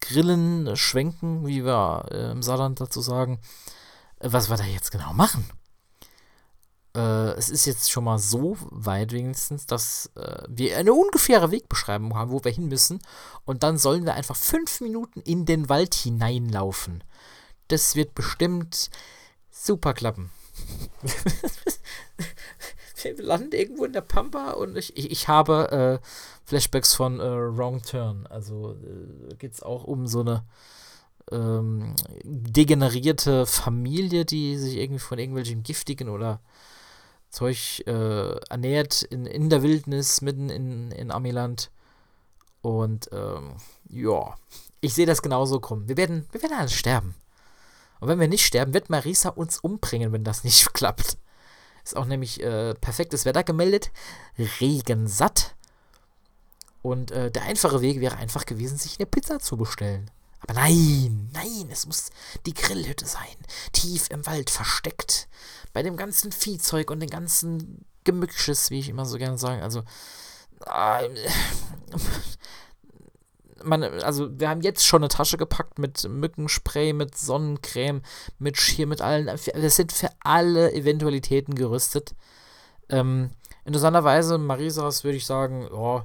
grillen, 0.00 0.76
schwenken, 0.76 1.46
wie 1.46 1.64
wir 1.64 2.06
äh, 2.10 2.30
im 2.32 2.42
Saarland 2.42 2.80
dazu 2.80 3.00
sagen, 3.00 3.38
äh, 4.20 4.28
was 4.30 4.50
wir 4.50 4.56
da 4.56 4.64
jetzt 4.64 4.90
genau 4.90 5.12
machen 5.12 5.44
äh, 6.98 7.32
es 7.36 7.48
ist 7.48 7.66
jetzt 7.66 7.90
schon 7.90 8.04
mal 8.04 8.18
so 8.18 8.56
weit 8.70 9.12
wenigstens, 9.12 9.66
dass 9.66 10.10
äh, 10.16 10.42
wir 10.48 10.76
eine 10.76 10.92
ungefähre 10.92 11.50
Wegbeschreibung 11.50 12.14
haben, 12.16 12.30
wo 12.30 12.42
wir 12.42 12.52
hin 12.52 12.68
müssen. 12.68 13.00
Und 13.44 13.62
dann 13.62 13.78
sollen 13.78 14.04
wir 14.04 14.14
einfach 14.14 14.36
fünf 14.36 14.80
Minuten 14.80 15.20
in 15.20 15.46
den 15.46 15.68
Wald 15.68 15.94
hineinlaufen. 15.94 17.04
Das 17.68 17.96
wird 17.96 18.14
bestimmt 18.14 18.90
super 19.50 19.94
klappen. 19.94 20.30
wir 23.02 23.22
landen 23.22 23.52
irgendwo 23.52 23.84
in 23.84 23.92
der 23.92 24.00
Pampa 24.00 24.52
und 24.52 24.76
ich, 24.76 24.96
ich, 24.96 25.10
ich 25.10 25.28
habe 25.28 26.00
äh, 26.02 26.06
Flashbacks 26.44 26.94
von 26.94 27.20
äh, 27.20 27.22
Wrong 27.22 27.82
Turn. 27.82 28.26
Also 28.26 28.72
äh, 28.72 29.34
geht 29.36 29.52
es 29.52 29.62
auch 29.62 29.84
um 29.84 30.06
so 30.06 30.20
eine 30.20 30.44
ähm, 31.30 31.94
degenerierte 32.24 33.46
Familie, 33.46 34.24
die 34.24 34.56
sich 34.56 34.76
irgendwie 34.76 35.00
von 35.00 35.18
irgendwelchen 35.18 35.62
giftigen 35.62 36.08
oder 36.08 36.40
Zeug 37.30 37.82
äh, 37.86 38.36
ernährt 38.48 39.02
in, 39.02 39.26
in 39.26 39.50
der 39.50 39.62
Wildnis 39.62 40.22
mitten 40.22 40.48
in, 40.48 40.90
in 40.90 41.10
Amiland. 41.10 41.70
Und 42.62 43.08
ähm, 43.12 43.56
ja, 43.88 44.34
ich 44.80 44.94
sehe 44.94 45.06
das 45.06 45.22
genauso 45.22 45.60
kommen. 45.60 45.88
Wir 45.88 45.96
werden, 45.96 46.26
wir 46.32 46.42
werden 46.42 46.58
alle 46.58 46.68
sterben. 46.68 47.14
Und 48.00 48.08
wenn 48.08 48.20
wir 48.20 48.28
nicht 48.28 48.44
sterben, 48.44 48.74
wird 48.74 48.90
Marisa 48.90 49.30
uns 49.30 49.58
umbringen, 49.58 50.12
wenn 50.12 50.24
das 50.24 50.44
nicht 50.44 50.72
klappt. 50.74 51.18
Ist 51.84 51.96
auch 51.96 52.04
nämlich 52.04 52.42
äh, 52.42 52.74
perfektes 52.74 53.24
Wetter 53.24 53.44
gemeldet. 53.44 53.90
Regensatt. 54.60 55.54
Und 56.82 57.10
äh, 57.10 57.30
der 57.30 57.42
einfache 57.42 57.80
Weg 57.80 58.00
wäre 58.00 58.16
einfach 58.16 58.46
gewesen, 58.46 58.78
sich 58.78 58.98
eine 58.98 59.06
Pizza 59.06 59.40
zu 59.40 59.56
bestellen. 59.56 60.10
Aber 60.40 60.54
nein, 60.54 61.30
nein, 61.32 61.68
es 61.70 61.86
muss 61.86 62.10
die 62.46 62.54
Grillhütte 62.54 63.06
sein. 63.06 63.36
Tief 63.72 64.08
im 64.10 64.24
Wald 64.26 64.50
versteckt. 64.50 65.28
Bei 65.72 65.82
dem 65.82 65.96
ganzen 65.96 66.30
Viehzeug 66.30 66.90
und 66.90 67.00
den 67.00 67.10
ganzen 67.10 67.84
Gemücksches, 68.04 68.70
wie 68.70 68.78
ich 68.78 68.88
immer 68.88 69.04
so 69.04 69.18
gerne 69.18 69.38
sage. 69.38 69.62
Also, 69.62 69.82
äh, 70.66 71.08
man, 73.64 73.82
also 73.82 74.28
wir 74.38 74.48
haben 74.48 74.60
jetzt 74.60 74.86
schon 74.86 75.02
eine 75.02 75.08
Tasche 75.08 75.36
gepackt 75.36 75.78
mit 75.78 76.08
Mückenspray, 76.08 76.92
mit 76.92 77.16
Sonnencreme, 77.16 78.02
mit 78.38 78.56
Schirr, 78.56 78.86
mit 78.86 79.00
allen. 79.00 79.26
Wir 79.26 79.70
sind 79.70 79.92
für 79.92 80.10
alle 80.20 80.72
Eventualitäten 80.72 81.54
gerüstet. 81.54 82.14
Ähm, 82.88 83.30
interessanterweise, 83.64 84.38
Marisas 84.38 85.04
würde 85.04 85.18
ich 85.18 85.26
sagen, 85.26 85.68
oh, 85.70 86.02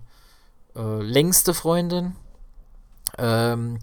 äh, 0.75 1.01
längste 1.01 1.53
Freundin. 1.53 2.15
Ähm, 3.17 3.79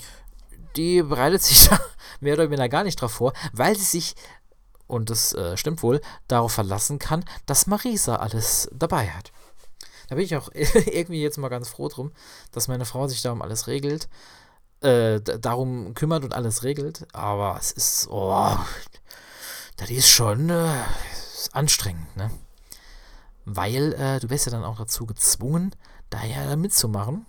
die 0.76 1.02
bereitet 1.02 1.42
sich 1.42 1.68
mehr 2.20 2.34
oder 2.34 2.50
weniger 2.50 2.68
gar 2.68 2.84
nicht 2.84 3.00
drauf 3.00 3.12
vor, 3.12 3.32
weil 3.52 3.76
sie 3.76 3.84
sich, 3.84 4.14
und 4.86 5.10
das 5.10 5.32
äh, 5.34 5.56
stimmt 5.56 5.82
wohl, 5.82 6.00
darauf 6.28 6.52
verlassen 6.52 6.98
kann, 6.98 7.24
dass 7.46 7.66
Marisa 7.66 8.16
alles 8.16 8.68
dabei 8.72 9.08
hat. 9.08 9.32
Da 10.10 10.16
bin 10.16 10.24
ich 10.24 10.36
auch 10.36 10.50
irgendwie 10.54 11.22
jetzt 11.22 11.38
mal 11.38 11.48
ganz 11.48 11.68
froh 11.68 11.88
drum, 11.88 12.12
dass 12.50 12.66
meine 12.66 12.84
Frau 12.84 13.06
sich 13.06 13.22
darum 13.22 13.42
alles 13.42 13.68
regelt, 13.68 14.08
äh, 14.80 15.20
darum 15.20 15.94
kümmert 15.94 16.24
und 16.24 16.34
alles 16.34 16.64
regelt. 16.64 17.06
Aber 17.14 17.56
es 17.58 17.70
ist, 17.70 18.08
oh, 18.10 18.58
das 19.76 19.88
ist 19.88 20.08
schon 20.08 20.50
äh, 20.50 20.82
ist 21.34 21.54
anstrengend, 21.54 22.16
ne? 22.16 22.30
Weil 23.44 23.94
äh, 23.94 24.18
du 24.18 24.30
wirst 24.30 24.46
ja 24.46 24.52
dann 24.52 24.64
auch 24.64 24.78
dazu 24.78 25.06
gezwungen, 25.06 25.74
da 26.10 26.24
ja 26.24 26.56
mitzumachen. 26.56 27.26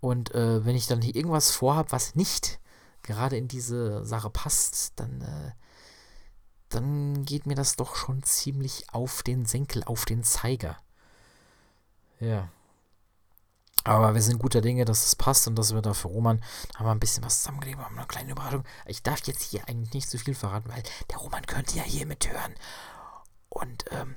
Und 0.00 0.34
äh, 0.34 0.64
wenn 0.64 0.76
ich 0.76 0.86
dann 0.86 1.02
hier 1.02 1.14
irgendwas 1.14 1.50
vorhabe, 1.50 1.92
was 1.92 2.14
nicht 2.14 2.58
gerade 3.02 3.36
in 3.36 3.48
diese 3.48 4.04
Sache 4.04 4.30
passt, 4.30 4.94
dann, 4.96 5.20
äh, 5.20 5.52
dann 6.70 7.24
geht 7.26 7.44
mir 7.44 7.54
das 7.54 7.76
doch 7.76 7.96
schon 7.96 8.22
ziemlich 8.22 8.86
auf 8.92 9.22
den 9.22 9.44
Senkel, 9.44 9.84
auf 9.84 10.06
den 10.06 10.22
Zeiger. 10.22 10.78
Ja. 12.20 12.48
Aber 13.84 14.14
wir 14.14 14.22
sind 14.22 14.40
guter 14.40 14.60
Dinge, 14.60 14.84
dass 14.84 15.06
es 15.06 15.14
passt 15.14 15.46
und 15.46 15.56
dass 15.56 15.72
wir 15.72 15.80
da 15.80 15.94
für 15.94 16.08
Roman 16.08 16.42
haben 16.74 16.86
wir 16.86 16.90
ein 16.90 16.98
bisschen 16.98 17.22
was 17.22 17.38
zusammengelegt, 17.38 17.78
haben 17.78 17.96
eine 17.96 18.06
kleine 18.06 18.32
Überraschung. 18.32 18.64
Ich 18.86 19.04
darf 19.04 19.24
jetzt 19.26 19.42
hier 19.42 19.68
eigentlich 19.68 19.94
nicht 19.94 20.10
zu 20.10 20.18
so 20.18 20.24
viel 20.24 20.34
verraten, 20.34 20.70
weil 20.70 20.82
der 21.08 21.18
Roman 21.18 21.46
könnte 21.46 21.76
ja 21.76 21.84
hier 21.84 22.04
mithören. 22.04 22.54
Und 23.48 23.84
ähm, 23.92 24.16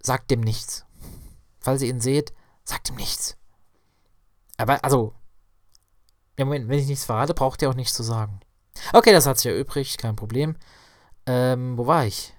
sagt 0.00 0.30
dem 0.30 0.40
nichts. 0.40 0.84
Falls 1.58 1.82
ihr 1.82 1.88
ihn 1.88 2.00
seht, 2.00 2.32
sagt 2.64 2.88
ihm 2.90 2.96
nichts. 2.96 3.36
Aber, 4.56 4.84
also, 4.84 5.14
ja, 6.38 6.44
Moment, 6.44 6.68
wenn 6.68 6.78
ich 6.78 6.86
nichts 6.86 7.04
verrate, 7.04 7.34
braucht 7.34 7.62
ihr 7.62 7.68
auch 7.68 7.74
nichts 7.74 7.94
zu 7.94 8.02
sagen. 8.02 8.40
Okay, 8.92 9.12
das 9.12 9.26
hat 9.26 9.38
sich 9.38 9.50
ja 9.50 9.58
übrig, 9.58 9.98
kein 9.98 10.16
Problem. 10.16 10.56
Ähm, 11.26 11.76
wo 11.76 11.86
war 11.86 12.06
ich? 12.06 12.32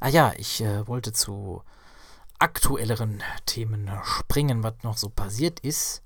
Ah 0.00 0.08
ja, 0.08 0.32
ich 0.36 0.60
äh, 0.62 0.86
wollte 0.86 1.12
zu 1.12 1.62
aktuelleren 2.38 3.22
Themen 3.46 3.90
springen, 4.02 4.62
was 4.62 4.74
noch 4.82 4.96
so 4.96 5.08
passiert 5.08 5.60
ist. 5.60 6.02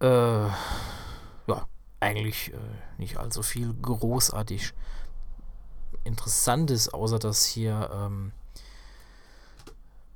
Äh, 0.00 0.06
ja, 0.06 1.68
eigentlich 2.00 2.52
äh, 2.52 2.58
nicht 2.98 3.18
allzu 3.18 3.42
viel 3.42 3.74
großartig 3.74 4.72
Interessantes, 6.04 6.92
außer 6.92 7.18
dass 7.18 7.44
hier 7.44 7.90
ähm, 7.92 8.32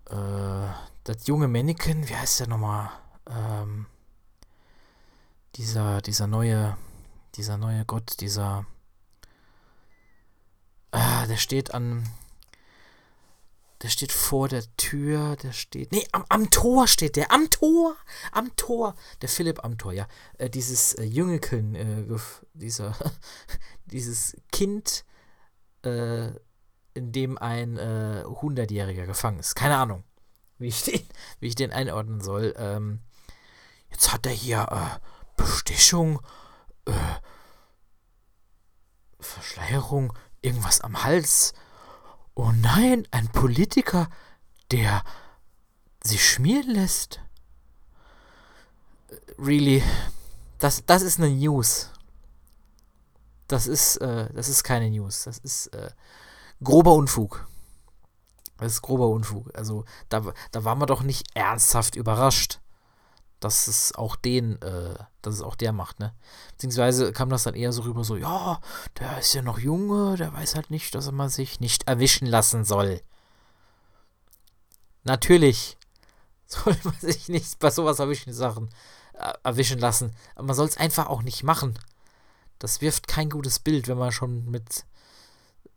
äh, 0.09 0.69
das 1.05 1.27
junge 1.27 1.49
Mannequin, 1.49 2.09
wie 2.09 2.17
heißt 2.17 2.41
der 2.41 2.49
nochmal? 2.49 2.91
Ähm, 3.29 3.87
dieser, 5.57 6.01
dieser 6.01 6.27
neue, 6.27 6.77
dieser 7.35 7.57
neue 7.57 7.85
Gott, 7.85 8.21
dieser, 8.21 8.67
ah, 10.93 11.27
der 11.27 11.37
steht 11.37 11.75
an, 11.75 12.09
der 13.83 13.89
steht 13.89 14.13
vor 14.13 14.49
der 14.49 14.63
Tür, 14.77 15.37
der 15.37 15.53
steht. 15.53 15.93
Nee, 15.93 16.07
am, 16.13 16.25
am 16.29 16.51
Tor 16.51 16.87
steht 16.87 17.17
der. 17.17 17.33
Am 17.33 17.49
Tor! 17.49 17.97
Am 18.33 18.55
Tor! 18.57 18.95
Der 19.23 19.29
Philipp 19.29 19.65
am 19.65 19.79
Tor, 19.79 19.93
ja. 19.93 20.07
Äh, 20.37 20.51
dieses 20.51 20.95
äh, 20.95 21.05
Jüngeken, 21.05 21.75
äh, 21.75 22.05
dieser, 22.53 22.95
dieses 23.87 24.37
Kind, 24.53 25.05
äh, 25.83 26.29
in 26.93 27.13
dem 27.13 27.39
ein 27.39 27.79
äh, 27.79 28.25
100-Jähriger 28.27 29.07
gefangen 29.07 29.39
ist. 29.39 29.55
Keine 29.55 29.79
Ahnung, 29.79 30.05
wie 30.59 30.69
ich 30.69 30.83
den, 30.83 31.01
wie 31.39 31.49
ich 31.49 31.55
den 31.55 31.73
einordnen 31.73 32.21
soll. 32.21 32.55
Ähm, 32.59 33.01
jetzt 33.89 34.13
hat 34.13 34.27
er 34.27 34.33
hier 34.33 34.69
äh, 34.71 35.43
Bestechung, 35.43 36.21
äh, 36.85 36.93
Verschleierung, 39.21 40.13
irgendwas 40.43 40.83
am 40.83 41.03
Hals 41.03 41.55
Oh 42.35 42.53
nein, 42.53 43.07
ein 43.11 43.29
Politiker, 43.29 44.09
der 44.71 45.03
sich 46.03 46.27
schmieren 46.27 46.71
lässt. 46.71 47.21
Really, 49.39 49.83
das, 50.59 50.85
das 50.87 51.03
ist 51.03 51.19
eine 51.19 51.31
News. 51.31 51.91
Das 53.49 53.67
ist, 53.67 53.97
äh, 53.97 54.33
das 54.33 54.49
ist 54.49 54.63
keine 54.63 54.91
News. 54.91 55.25
Das 55.25 55.39
ist 55.39 55.69
äh, 55.69 55.91
grober 56.63 56.95
Unfug. 56.95 57.49
Das 58.59 58.73
ist 58.73 58.83
grober 58.83 59.09
Unfug. 59.09 59.51
Also 59.57 59.85
da, 60.09 60.33
da 60.53 60.65
waren 60.65 60.79
wir 60.79 60.87
doch 60.87 61.03
nicht 61.03 61.27
ernsthaft 61.35 61.97
überrascht 61.97 62.61
dass 63.41 63.67
es 63.69 63.95
auch 63.95 64.17
den, 64.17 64.61
äh, 64.63 64.95
dass 65.23 65.35
es 65.35 65.43
auch 65.43 65.57
der 65.57 65.73
macht, 65.73 65.99
ne? 65.99 66.15
Beziehungsweise 66.53 67.13
kam 67.13 67.31
das 67.31 67.43
dann 67.43 67.55
eher 67.55 67.73
so 67.73 67.83
rüber, 67.83 68.05
so, 68.05 68.17
ja, 68.17 68.61
der 68.99 69.19
ist 69.19 69.35
ja 69.35 69.43
noch 69.43 69.59
Junge, 69.59 70.17
der 70.17 70.33
weiß 70.33 70.55
halt 70.55 70.71
nicht, 70.71 70.95
dass 70.95 71.07
er 71.07 71.13
mal 71.13 71.31
sich 71.31 71.59
nicht 71.59 71.89
erwischen 71.89 72.27
lassen 72.27 72.65
soll. 72.65 73.01
Natürlich 75.05 75.79
soll 76.47 76.77
man 76.85 76.95
sich 77.01 77.29
nicht 77.29 77.59
bei 77.59 77.71
sowas 77.71 77.99
erwischen 77.99 78.33
Sachen 78.33 78.69
äh, 79.15 79.33
erwischen 79.43 79.79
lassen. 79.79 80.15
Aber 80.35 80.47
man 80.49 80.57
soll 80.57 80.69
es 80.69 80.77
einfach 80.77 81.07
auch 81.07 81.23
nicht 81.23 81.43
machen. 81.43 81.79
Das 82.59 82.83
wirft 82.83 83.09
kein 83.09 83.31
gutes 83.31 83.59
Bild, 83.59 83.89
wenn 83.89 83.99
man 83.99 84.13
schon 84.13 84.51
mit 84.51 84.85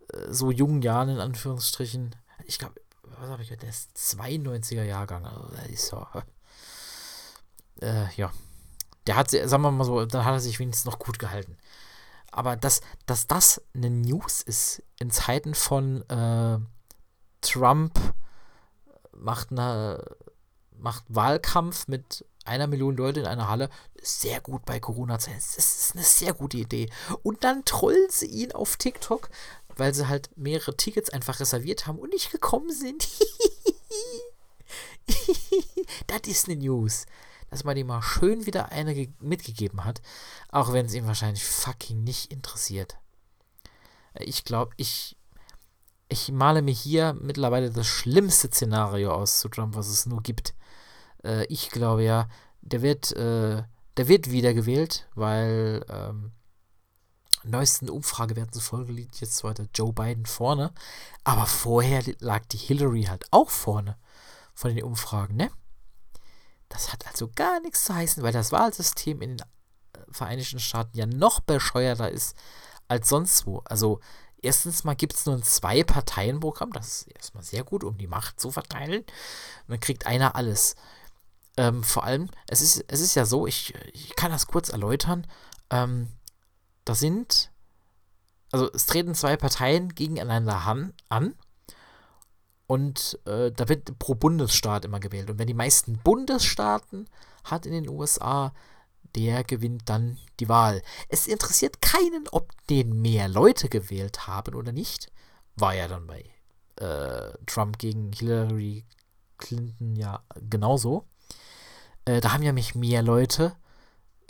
äh, 0.09 0.31
so 0.31 0.51
jungen 0.51 0.81
Jahren 0.81 1.09
in 1.09 1.19
Anführungsstrichen, 1.19 2.15
ich 2.45 2.59
glaube, 2.59 2.81
was 3.03 3.29
habe 3.29 3.41
ich 3.41 3.47
gehört, 3.47 3.61
der 3.61 3.69
ist 3.69 3.95
92er 3.95 4.83
Jahrgang, 4.83 5.25
also 5.25 5.47
der 5.55 5.69
ist 5.69 5.87
so 5.87 6.05
äh, 7.83 8.07
ja, 8.15 8.31
der 9.07 9.15
hat, 9.15 9.31
sagen 9.31 9.63
wir 9.63 9.71
mal 9.71 9.83
so, 9.83 10.05
dann 10.05 10.25
hat 10.25 10.33
er 10.33 10.39
sich 10.39 10.59
wenigstens 10.59 10.85
noch 10.85 10.99
gut 10.99 11.19
gehalten. 11.19 11.57
Aber 12.31 12.55
dass, 12.55 12.81
dass 13.05 13.27
das 13.27 13.61
eine 13.75 13.89
News 13.89 14.41
ist 14.41 14.81
in 14.99 15.11
Zeiten 15.11 15.53
von 15.53 16.01
äh, 16.09 16.57
Trump 17.41 17.99
macht, 19.15 19.51
eine, 19.51 20.03
macht 20.71 21.03
Wahlkampf 21.09 21.87
mit 21.87 22.25
einer 22.45 22.67
Million 22.67 22.97
Leute 22.97 23.19
in 23.21 23.25
einer 23.25 23.49
Halle, 23.49 23.69
sehr 24.01 24.41
gut 24.41 24.65
bei 24.65 24.79
Corona-Zeiten. 24.79 25.37
Das 25.37 25.57
ist 25.57 25.95
eine 25.95 26.03
sehr 26.03 26.33
gute 26.33 26.57
Idee. 26.57 26.89
Und 27.21 27.43
dann 27.43 27.63
trollen 27.65 28.09
sie 28.09 28.25
ihn 28.25 28.51
auf 28.51 28.77
TikTok, 28.77 29.29
weil 29.75 29.93
sie 29.93 30.07
halt 30.07 30.35
mehrere 30.35 30.75
Tickets 30.75 31.09
einfach 31.11 31.39
reserviert 31.39 31.87
haben 31.87 31.99
und 31.99 32.11
nicht 32.11 32.31
gekommen 32.31 32.71
sind. 32.71 33.07
das 36.07 36.21
ist 36.25 36.49
eine 36.49 36.57
News 36.57 37.05
dass 37.53 37.63
man 37.63 37.77
ihm 37.77 37.87
mal 37.87 38.01
schön 38.01 38.47
wieder 38.47 38.71
eine 38.71 39.07
mitgegeben 39.19 39.85
hat, 39.85 40.01
auch 40.49 40.73
wenn 40.73 40.87
es 40.87 40.95
ihm 40.95 41.05
wahrscheinlich 41.05 41.45
fucking 41.45 42.03
nicht 42.03 42.31
interessiert. 42.31 42.97
Ich 44.19 44.43
glaube, 44.43 44.73
ich, 44.77 45.15
ich 46.09 46.31
male 46.31 46.63
mir 46.63 46.73
hier 46.73 47.13
mittlerweile 47.13 47.69
das 47.69 47.85
schlimmste 47.85 48.47
Szenario 48.47 49.13
aus 49.13 49.39
zu 49.39 49.49
Trump, 49.49 49.75
was 49.75 49.87
es 49.87 50.07
nur 50.07 50.23
gibt. 50.23 50.55
Äh, 51.23 51.45
ich 51.45 51.69
glaube 51.69 52.03
ja, 52.03 52.27
der 52.61 52.81
wird, 52.81 53.11
äh, 53.11 53.61
der 53.97 54.07
wird 54.07 54.31
wiedergewählt, 54.31 55.07
weil 55.13 55.85
ähm, 55.89 56.31
neuesten 57.43 57.87
Umfragewerten 57.87 58.53
zufolge 58.53 58.93
liegt 58.93 59.21
jetzt 59.21 59.35
zwar 59.35 59.53
der 59.53 59.67
Joe 59.75 59.93
Biden 59.93 60.25
vorne, 60.25 60.73
aber 61.23 61.45
vorher 61.45 62.01
lag 62.17 62.45
die 62.47 62.57
Hillary 62.57 63.03
halt 63.03 63.25
auch 63.29 63.51
vorne 63.51 63.95
von 64.55 64.73
den 64.73 64.83
Umfragen, 64.83 65.35
ne? 65.35 65.51
Das 66.73 66.91
hat 66.91 67.05
also 67.05 67.29
gar 67.35 67.59
nichts 67.59 67.85
zu 67.85 67.93
heißen, 67.93 68.23
weil 68.23 68.33
das 68.33 68.51
Wahlsystem 68.51 69.21
in 69.21 69.37
den 69.37 69.47
äh, 69.93 69.99
Vereinigten 70.11 70.59
Staaten 70.59 70.97
ja 70.97 71.05
noch 71.05 71.39
bescheuerter 71.39 72.09
ist 72.09 72.35
als 72.87 73.09
sonst 73.09 73.45
wo. 73.45 73.59
Also 73.65 73.99
erstens 74.41 74.83
mal 74.83 74.95
gibt 74.95 75.13
es 75.13 75.25
nur 75.27 75.35
ein 75.35 75.43
Zwei-Parteien-Programm, 75.43 76.73
das 76.73 76.87
ist 76.87 77.15
erstmal 77.15 77.43
sehr 77.43 77.63
gut, 77.63 77.83
um 77.83 77.97
die 77.97 78.07
Macht 78.07 78.39
zu 78.39 78.49
verteilen. 78.49 79.01
Und 79.01 79.69
dann 79.69 79.79
kriegt 79.79 80.07
einer 80.07 80.35
alles. 80.35 80.75
Ähm, 81.57 81.83
vor 81.83 82.05
allem, 82.05 82.29
es 82.47 82.61
ist, 82.61 82.83
es 82.87 82.99
ist 82.99 83.13
ja 83.13 83.25
so, 83.25 83.45
ich, 83.45 83.75
ich 83.93 84.15
kann 84.15 84.31
das 84.31 84.47
kurz 84.47 84.69
erläutern. 84.69 85.27
Ähm, 85.69 86.09
da 86.85 86.95
sind, 86.95 87.51
also 88.51 88.71
es 88.73 88.87
treten 88.87 89.13
zwei 89.13 89.37
Parteien 89.37 89.93
gegeneinander 89.93 90.65
an 91.09 91.35
und 92.67 93.19
äh, 93.25 93.51
da 93.51 93.69
wird 93.69 93.97
pro 93.99 94.15
Bundesstaat 94.15 94.85
immer 94.85 94.99
gewählt. 94.99 95.29
Und 95.29 95.39
wenn 95.39 95.47
die 95.47 95.53
meisten 95.53 95.97
Bundesstaaten 95.97 97.09
hat 97.43 97.65
in 97.65 97.73
den 97.73 97.89
USA, 97.89 98.53
der 99.15 99.43
gewinnt 99.43 99.83
dann 99.89 100.17
die 100.39 100.49
Wahl. 100.49 100.81
Es 101.09 101.27
interessiert 101.27 101.81
keinen, 101.81 102.27
ob 102.31 102.51
den 102.67 103.01
mehr 103.01 103.27
Leute 103.27 103.69
gewählt 103.69 104.27
haben 104.27 104.55
oder 104.55 104.71
nicht. 104.71 105.11
War 105.55 105.75
ja 105.75 105.87
dann 105.87 106.07
bei 106.07 106.23
äh, 106.77 107.37
Trump 107.45 107.77
gegen 107.77 108.11
Hillary 108.11 108.85
Clinton 109.37 109.95
ja 109.95 110.23
genauso. 110.49 111.05
Äh, 112.05 112.21
da 112.21 112.33
haben 112.33 112.43
ja 112.43 112.53
mich 112.53 112.75
mehr 112.75 113.03
Leute 113.03 113.55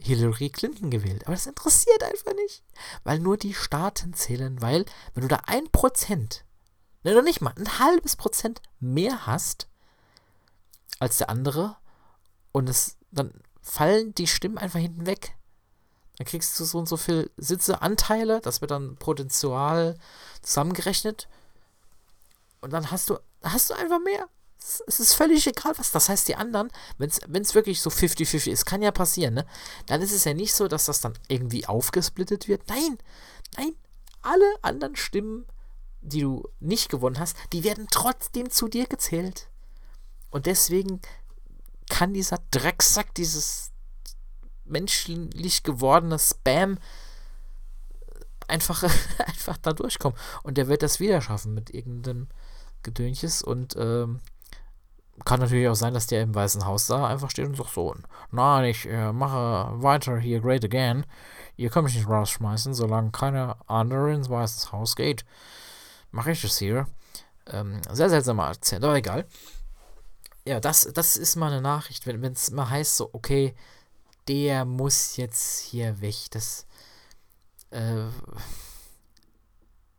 Hillary 0.01 0.49
Clinton 0.49 0.89
gewählt. 0.89 1.25
Aber 1.25 1.35
das 1.35 1.47
interessiert 1.47 2.03
einfach 2.03 2.33
nicht. 2.33 2.63
Weil 3.03 3.19
nur 3.19 3.37
die 3.37 3.53
Staaten 3.53 4.13
zählen, 4.13 4.61
weil 4.61 4.85
wenn 5.13 5.21
du 5.21 5.29
da 5.29 5.41
ein 5.45 5.71
Prozent, 5.71 6.43
ne, 7.03 7.13
noch 7.13 7.23
nicht 7.23 7.41
mal 7.41 7.53
ein 7.57 7.79
halbes 7.79 8.15
Prozent 8.15 8.61
mehr 8.79 9.25
hast 9.25 9.67
als 10.99 11.17
der 11.17 11.29
andere 11.29 11.75
und 12.51 12.69
es 12.69 12.97
dann 13.11 13.33
fallen 13.61 14.13
die 14.15 14.27
Stimmen 14.27 14.57
einfach 14.57 14.79
hinten 14.79 15.05
weg. 15.05 15.35
Dann 16.17 16.27
kriegst 16.27 16.59
du 16.59 16.65
so 16.65 16.77
und 16.77 16.87
so 16.87 16.97
viel 16.97 17.31
Sitze, 17.37 17.81
Anteile, 17.81 18.39
das 18.41 18.61
wird 18.61 18.71
dann 18.71 18.97
potenzial 18.97 19.97
zusammengerechnet. 20.41 21.27
Und 22.61 22.71
dann 22.71 22.91
hast 22.91 23.09
du, 23.09 23.19
hast 23.43 23.69
du 23.69 23.73
einfach 23.73 23.99
mehr 23.99 24.27
es 24.87 24.99
ist 24.99 25.13
völlig 25.13 25.45
egal, 25.47 25.73
was 25.77 25.91
das 25.91 26.09
heißt. 26.09 26.27
Die 26.27 26.35
anderen, 26.35 26.71
wenn 26.97 27.41
es 27.41 27.55
wirklich 27.55 27.81
so 27.81 27.89
50-50 27.89 28.51
ist, 28.51 28.65
kann 28.65 28.81
ja 28.81 28.91
passieren, 28.91 29.33
ne? 29.33 29.45
Dann 29.87 30.01
ist 30.01 30.13
es 30.13 30.23
ja 30.23 30.33
nicht 30.33 30.53
so, 30.53 30.67
dass 30.67 30.85
das 30.85 31.01
dann 31.01 31.13
irgendwie 31.27 31.67
aufgesplittet 31.67 32.47
wird. 32.47 32.67
Nein, 32.67 32.97
nein, 33.57 33.75
alle 34.21 34.45
anderen 34.61 34.95
Stimmen, 34.95 35.45
die 36.03 36.21
du 36.21 36.47
nicht 36.59 36.89
gewonnen 36.89 37.19
hast, 37.19 37.35
die 37.51 37.63
werden 37.63 37.87
trotzdem 37.89 38.49
zu 38.49 38.67
dir 38.67 38.85
gezählt. 38.85 39.49
Und 40.29 40.45
deswegen 40.45 41.01
kann 41.89 42.13
dieser 42.13 42.39
Drecksack, 42.51 43.13
dieses 43.15 43.71
menschlich 44.65 45.63
gewordene 45.63 46.19
Spam 46.19 46.77
einfach, 48.47 48.83
einfach 49.25 49.57
da 49.57 49.73
durchkommen. 49.73 50.17
Und 50.43 50.57
der 50.57 50.67
wird 50.67 50.83
das 50.83 50.99
wieder 50.99 51.21
schaffen 51.21 51.53
mit 51.53 51.73
irgendeinem 51.73 52.27
Gedönches 52.83 53.41
und 53.41 53.75
ähm, 53.77 54.19
kann 55.25 55.39
natürlich 55.39 55.67
auch 55.67 55.75
sein, 55.75 55.93
dass 55.93 56.07
der 56.07 56.23
im 56.23 56.35
Weißen 56.35 56.65
Haus 56.65 56.87
da 56.87 57.07
einfach 57.07 57.29
steht 57.29 57.45
und 57.45 57.55
sagt 57.55 57.73
so, 57.73 57.95
nein, 58.31 58.65
ich 58.65 58.87
äh, 58.87 59.13
mache 59.13 59.81
weiter 59.81 60.17
hier 60.17 60.41
Great 60.41 60.65
Again. 60.65 61.05
Ihr 61.55 61.69
könnt 61.69 61.85
mich 61.85 61.95
nicht 61.95 62.09
rausschmeißen, 62.09 62.73
solange 62.73 63.11
keiner 63.11 63.57
andere 63.67 64.13
ins 64.13 64.29
Weiße 64.29 64.71
Haus 64.71 64.95
geht. 64.95 65.23
Hier. 66.59 66.87
Ähm, 67.47 67.81
sehr 67.91 68.09
seltsamer 68.09 68.47
Akzent, 68.47 68.83
aber 68.83 68.95
egal. 68.95 69.27
Ja, 70.45 70.59
das, 70.59 70.89
das 70.93 71.17
ist 71.17 71.35
mal 71.35 71.51
eine 71.51 71.61
Nachricht, 71.61 72.05
wenn 72.05 72.23
es 72.23 72.51
mal 72.51 72.69
heißt 72.69 72.97
so, 72.97 73.09
okay, 73.13 73.55
der 74.27 74.65
muss 74.65 75.17
jetzt 75.17 75.59
hier 75.59 75.99
weg. 76.01 76.15
Das, 76.31 76.65
äh, 77.71 78.05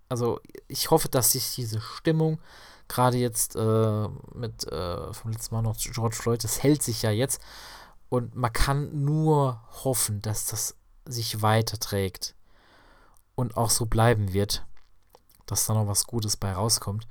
also 0.09 0.40
ich 0.68 0.90
hoffe, 0.90 1.09
dass 1.09 1.33
sich 1.33 1.55
diese 1.55 1.81
Stimmung 1.81 2.38
Gerade 2.88 3.16
jetzt 3.16 3.57
äh, 3.57 4.09
mit 4.35 4.70
äh, 4.70 5.12
vom 5.12 5.31
letzten 5.31 5.55
Mal 5.55 5.62
noch 5.62 5.77
George 5.77 6.16
Floyd, 6.16 6.44
das 6.44 6.62
hält 6.62 6.83
sich 6.83 7.03
ja 7.03 7.11
jetzt. 7.11 7.40
Und 8.09 8.35
man 8.37 8.53
kann 8.53 9.05
nur 9.05 9.62
hoffen, 9.85 10.20
dass 10.20 10.46
das 10.46 10.77
sich 11.07 11.42
weiterträgt 11.42 12.35
und 13.35 13.57
auch 13.57 13.70
so 13.70 13.87
bleiben 13.87 14.33
wird, 14.33 14.64
dass 15.46 15.66
da 15.66 15.74
noch 15.74 15.87
was 15.87 16.07
Gutes 16.07 16.37
bei 16.37 16.52
rauskommt. 16.52 17.07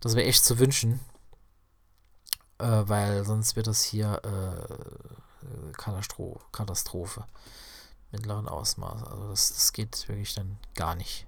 Das 0.00 0.14
wäre 0.16 0.26
echt 0.26 0.44
zu 0.44 0.58
wünschen, 0.58 1.00
äh, 2.58 2.82
weil 2.84 3.24
sonst 3.24 3.56
wird 3.56 3.66
das 3.66 3.82
hier 3.82 4.20
äh, 4.24 5.72
Katastrophe, 5.72 6.40
Katastrophe 6.52 7.24
mittleren 8.12 8.48
Ausmaß. 8.48 9.04
Also 9.04 9.28
das, 9.28 9.52
das 9.52 9.72
geht 9.72 10.08
wirklich 10.08 10.34
dann 10.34 10.58
gar 10.74 10.94
nicht. 10.94 11.26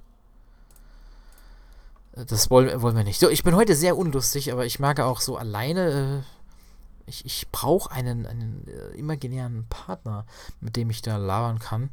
Das 2.14 2.50
wollen, 2.50 2.82
wollen 2.82 2.96
wir 2.96 3.04
nicht. 3.04 3.20
So, 3.20 3.30
ich 3.30 3.42
bin 3.42 3.56
heute 3.56 3.74
sehr 3.74 3.96
unlustig, 3.96 4.52
aber 4.52 4.66
ich 4.66 4.78
merke 4.78 5.06
auch 5.06 5.20
so 5.20 5.36
alleine, 5.36 6.24
äh, 6.24 7.08
ich, 7.08 7.24
ich 7.24 7.50
brauche 7.50 7.90
einen, 7.90 8.26
einen 8.26 8.66
äh, 8.68 8.98
imaginären 8.98 9.66
Partner, 9.68 10.26
mit 10.60 10.76
dem 10.76 10.90
ich 10.90 11.00
da 11.02 11.16
labern 11.16 11.58
kann. 11.58 11.90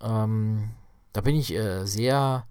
Ähm, 0.00 0.70
da 1.12 1.22
bin 1.22 1.34
ich 1.34 1.54
äh, 1.54 1.86
sehr 1.86 2.46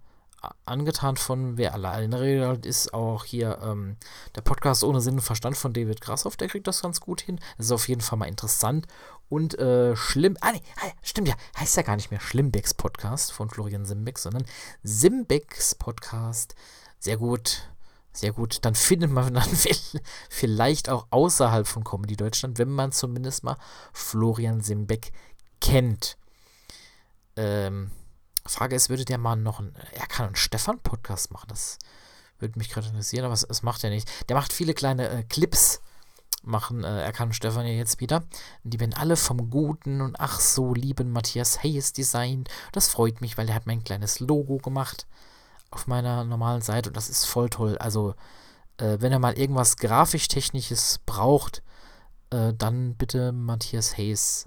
angetan 0.66 1.18
von, 1.18 1.58
wer 1.58 1.74
alleine 1.74 2.20
redet, 2.20 2.66
ist 2.66 2.94
auch 2.94 3.24
hier 3.26 3.60
ähm, 3.64 3.98
der 4.36 4.42
Podcast 4.42 4.84
ohne 4.84 5.02
Sinn 5.02 5.16
und 5.16 5.22
Verstand 5.22 5.58
von 5.58 5.74
David 5.74 6.02
Grassoff, 6.02 6.38
der 6.38 6.48
kriegt 6.48 6.68
das 6.68 6.82
ganz 6.82 7.00
gut 7.00 7.22
hin. 7.22 7.40
Das 7.58 7.68
ist 7.68 7.72
auf 7.72 7.88
jeden 7.88 8.02
Fall 8.02 8.18
mal 8.20 8.28
interessant 8.28 8.88
und 9.30 9.58
äh, 9.60 9.96
schlimm. 9.96 10.38
Ah, 10.42 10.52
nee, 10.52 10.62
stimmt 11.02 11.28
ja, 11.28 11.36
heißt 11.58 11.78
ja 11.78 11.84
gar 11.84 11.96
nicht 11.96 12.12
mehr 12.12 12.20
Schlimmbecks 12.20 12.74
Podcast 12.74 13.32
von 13.32 13.50
Florian 13.50 13.86
Simbeck, 13.86 14.20
sondern 14.20 14.46
Simbecks 14.84 15.76
Podcast. 15.76 16.56
Sehr 17.00 17.18
gut, 17.18 17.70
sehr 18.14 18.32
gut. 18.32 18.60
Dann 18.64 18.76
findet 18.76 19.12
man 19.12 19.34
dann 19.34 19.50
vielleicht 20.30 20.90
auch 20.90 21.08
außerhalb 21.10 21.68
von 21.68 21.84
Comedy 21.84 22.16
Deutschland, 22.16 22.58
wenn 22.60 22.70
man 22.70 22.92
zumindest 22.92 23.44
mal 23.44 23.58
Florian 23.94 24.62
Simbeck 24.62 25.12
kennt. 25.60 26.18
Ähm, 27.36 27.92
Frage 28.46 28.76
ist, 28.76 28.90
würde 28.90 29.06
der 29.06 29.18
mal 29.18 29.36
noch 29.36 29.60
einen, 29.60 29.76
er 29.94 30.08
kann 30.08 30.28
einen 30.28 30.36
Stefan-Podcast 30.36 31.32
machen, 31.32 31.48
das 31.50 31.78
würde 32.40 32.60
mich 32.60 32.70
gerade 32.70 32.88
interessieren, 32.88 33.26
aber 33.26 33.34
es, 33.34 33.44
es 33.44 33.64
macht 33.64 33.84
er 33.84 33.90
nicht. 33.90 34.10
Der 34.30 34.36
macht 34.36 34.54
viele 34.54 34.74
kleine 34.74 35.10
äh, 35.10 35.24
Clips 35.24 35.82
machen 36.46 36.84
äh, 36.84 37.02
er 37.02 37.12
kann 37.12 37.34
Stefan 37.34 37.66
ja 37.66 37.74
jetzt 37.74 38.00
wieder. 38.00 38.24
Die 38.64 38.80
werden 38.80 38.94
alle 38.94 39.16
vom 39.16 39.50
guten 39.50 40.02
und 40.02 40.20
ach 40.20 40.40
so 40.40 40.74
lieben 40.74 41.12
Matthias 41.12 41.64
Hayes 41.64 41.94
designt. 41.94 42.50
Das 42.72 42.88
freut 42.88 43.22
mich, 43.22 43.38
weil 43.38 43.50
er 43.50 43.56
hat 43.56 43.66
mein 43.66 43.84
kleines 43.84 44.20
Logo 44.20 44.58
gemacht 44.58 45.08
auf 45.72 45.88
meiner 45.88 46.24
normalen 46.24 46.62
Seite 46.62 46.90
und 46.90 46.98
das 46.98 47.10
ist 47.10 47.26
voll 47.26 47.50
toll. 47.50 47.78
Also, 47.78 48.16
äh, 48.78 48.98
wenn 49.00 49.12
er 49.12 49.20
mal 49.20 49.38
irgendwas 49.38 49.78
grafisch-technisches 49.78 51.00
braucht, 51.06 51.64
äh, 52.30 52.54
dann 52.54 52.96
bitte 52.96 53.32
Matthias 53.32 53.98
Hayes 53.98 54.46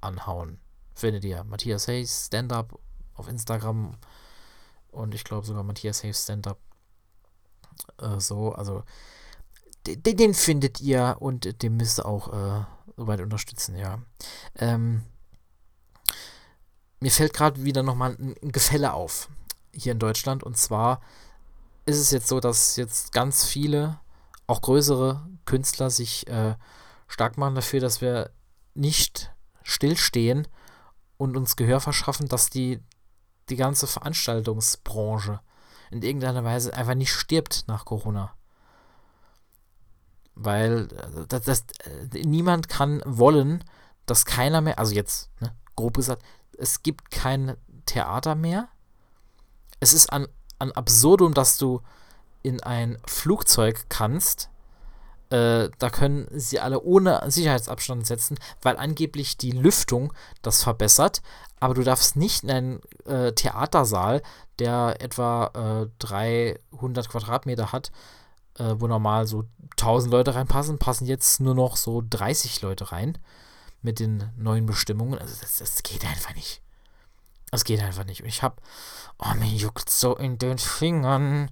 anhauen. 0.00 0.58
Findet 0.94 1.24
ihr 1.24 1.44
Matthias 1.44 1.88
Hayes 1.88 2.26
Stand-Up 2.26 2.78
auf 3.16 3.28
Instagram 3.28 3.96
und 4.90 5.14
ich 5.14 5.24
glaube 5.24 5.46
sogar 5.46 5.62
Matthias 5.62 6.02
Hayes 6.02 6.24
Stand-Up 6.24 6.58
äh, 8.00 8.20
so, 8.20 8.52
also 8.52 8.82
den, 9.86 10.16
den, 10.16 10.34
findet 10.34 10.80
ihr 10.80 11.16
und 11.20 11.62
den 11.62 11.76
müsst 11.76 12.00
ihr 12.00 12.06
auch 12.06 12.32
äh, 12.32 12.64
soweit 12.96 13.20
unterstützen, 13.20 13.76
ja. 13.76 14.00
Ähm, 14.56 15.02
mir 16.98 17.10
fällt 17.10 17.34
gerade 17.34 17.62
wieder 17.62 17.82
nochmal 17.82 18.16
ein, 18.18 18.34
ein 18.42 18.52
Gefälle 18.52 18.94
auf 18.94 19.28
hier 19.72 19.92
in 19.92 19.98
Deutschland 19.98 20.42
und 20.42 20.56
zwar 20.56 21.00
ist 21.84 21.98
es 21.98 22.10
jetzt 22.10 22.26
so, 22.26 22.40
dass 22.40 22.76
jetzt 22.76 23.12
ganz 23.12 23.44
viele, 23.44 24.00
auch 24.46 24.60
größere 24.60 25.24
Künstler 25.44 25.90
sich 25.90 26.26
äh, 26.26 26.56
stark 27.06 27.38
machen 27.38 27.54
dafür, 27.54 27.80
dass 27.80 28.00
wir 28.00 28.30
nicht 28.74 29.32
stillstehen 29.62 30.48
und 31.16 31.36
uns 31.36 31.56
Gehör 31.56 31.80
verschaffen, 31.80 32.28
dass 32.28 32.50
die, 32.50 32.80
die 33.48 33.56
ganze 33.56 33.86
Veranstaltungsbranche 33.86 35.40
in 35.90 36.02
irgendeiner 36.02 36.44
Weise 36.44 36.74
einfach 36.74 36.94
nicht 36.94 37.12
stirbt 37.12 37.64
nach 37.68 37.84
Corona. 37.84 38.34
Weil 40.34 40.88
äh, 40.92 41.26
das, 41.28 41.42
das, 41.42 41.64
äh, 41.84 42.24
niemand 42.24 42.68
kann 42.68 43.02
wollen, 43.04 43.64
dass 44.04 44.24
keiner 44.24 44.60
mehr, 44.60 44.78
also 44.78 44.94
jetzt, 44.94 45.30
ne, 45.40 45.54
grob 45.76 45.94
gesagt, 45.94 46.22
es 46.58 46.82
gibt 46.82 47.10
kein 47.10 47.56
Theater 47.86 48.34
mehr. 48.34 48.68
Es 49.80 49.92
ist 49.92 50.12
an, 50.12 50.26
an 50.58 50.72
absurdum, 50.72 51.34
dass 51.34 51.58
du 51.58 51.82
in 52.42 52.62
ein 52.62 52.98
Flugzeug 53.06 53.86
kannst, 53.88 54.50
Äh, 55.30 55.70
da 55.78 55.90
können 55.90 56.28
sie 56.32 56.60
alle 56.60 56.80
ohne 56.82 57.22
Sicherheitsabstand 57.26 58.06
setzen, 58.06 58.38
weil 58.62 58.76
angeblich 58.76 59.36
die 59.36 59.50
Lüftung 59.50 60.12
das 60.42 60.62
verbessert. 60.62 61.22
Aber 61.58 61.74
du 61.74 61.82
darfst 61.82 62.16
nicht 62.16 62.44
in 62.44 62.50
einen 62.50 62.80
äh, 63.06 63.32
Theatersaal, 63.32 64.22
der 64.58 64.96
etwa 65.00 65.86
äh, 65.88 65.88
300 65.98 67.08
Quadratmeter 67.08 67.72
hat, 67.72 67.90
äh, 68.58 68.74
wo 68.78 68.86
normal 68.86 69.26
so 69.26 69.44
1000 69.72 70.12
Leute 70.12 70.34
reinpassen, 70.34 70.78
passen 70.78 71.06
jetzt 71.06 71.40
nur 71.40 71.54
noch 71.54 71.76
so 71.76 72.02
30 72.08 72.62
Leute 72.62 72.92
rein 72.92 73.18
mit 73.82 74.00
den 74.00 74.30
neuen 74.36 74.66
Bestimmungen. 74.66 75.18
Also 75.18 75.34
das, 75.40 75.58
das 75.58 75.82
geht 75.82 76.04
einfach 76.04 76.34
nicht. 76.34 76.62
Das 77.50 77.64
geht 77.64 77.82
einfach 77.82 78.04
nicht. 78.04 78.22
Und 78.22 78.28
ich 78.28 78.42
hab, 78.42 78.60
oh, 79.18 79.34
mir 79.34 79.46
juckt 79.46 79.88
so 79.90 80.16
in 80.16 80.38
den 80.38 80.58
Fingern. 80.58 81.48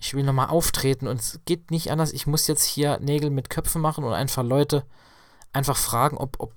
Ich 0.00 0.14
will 0.14 0.24
nochmal 0.24 0.48
auftreten 0.48 1.06
und 1.06 1.20
es 1.20 1.40
geht 1.44 1.70
nicht 1.70 1.90
anders. 1.90 2.12
Ich 2.12 2.26
muss 2.26 2.46
jetzt 2.46 2.64
hier 2.64 2.98
Nägel 3.00 3.28
mit 3.28 3.50
Köpfen 3.50 3.82
machen 3.82 4.02
und 4.02 4.14
einfach 4.14 4.42
Leute 4.42 4.86
einfach 5.52 5.76
fragen, 5.76 6.16
ob, 6.16 6.36
ob, 6.40 6.54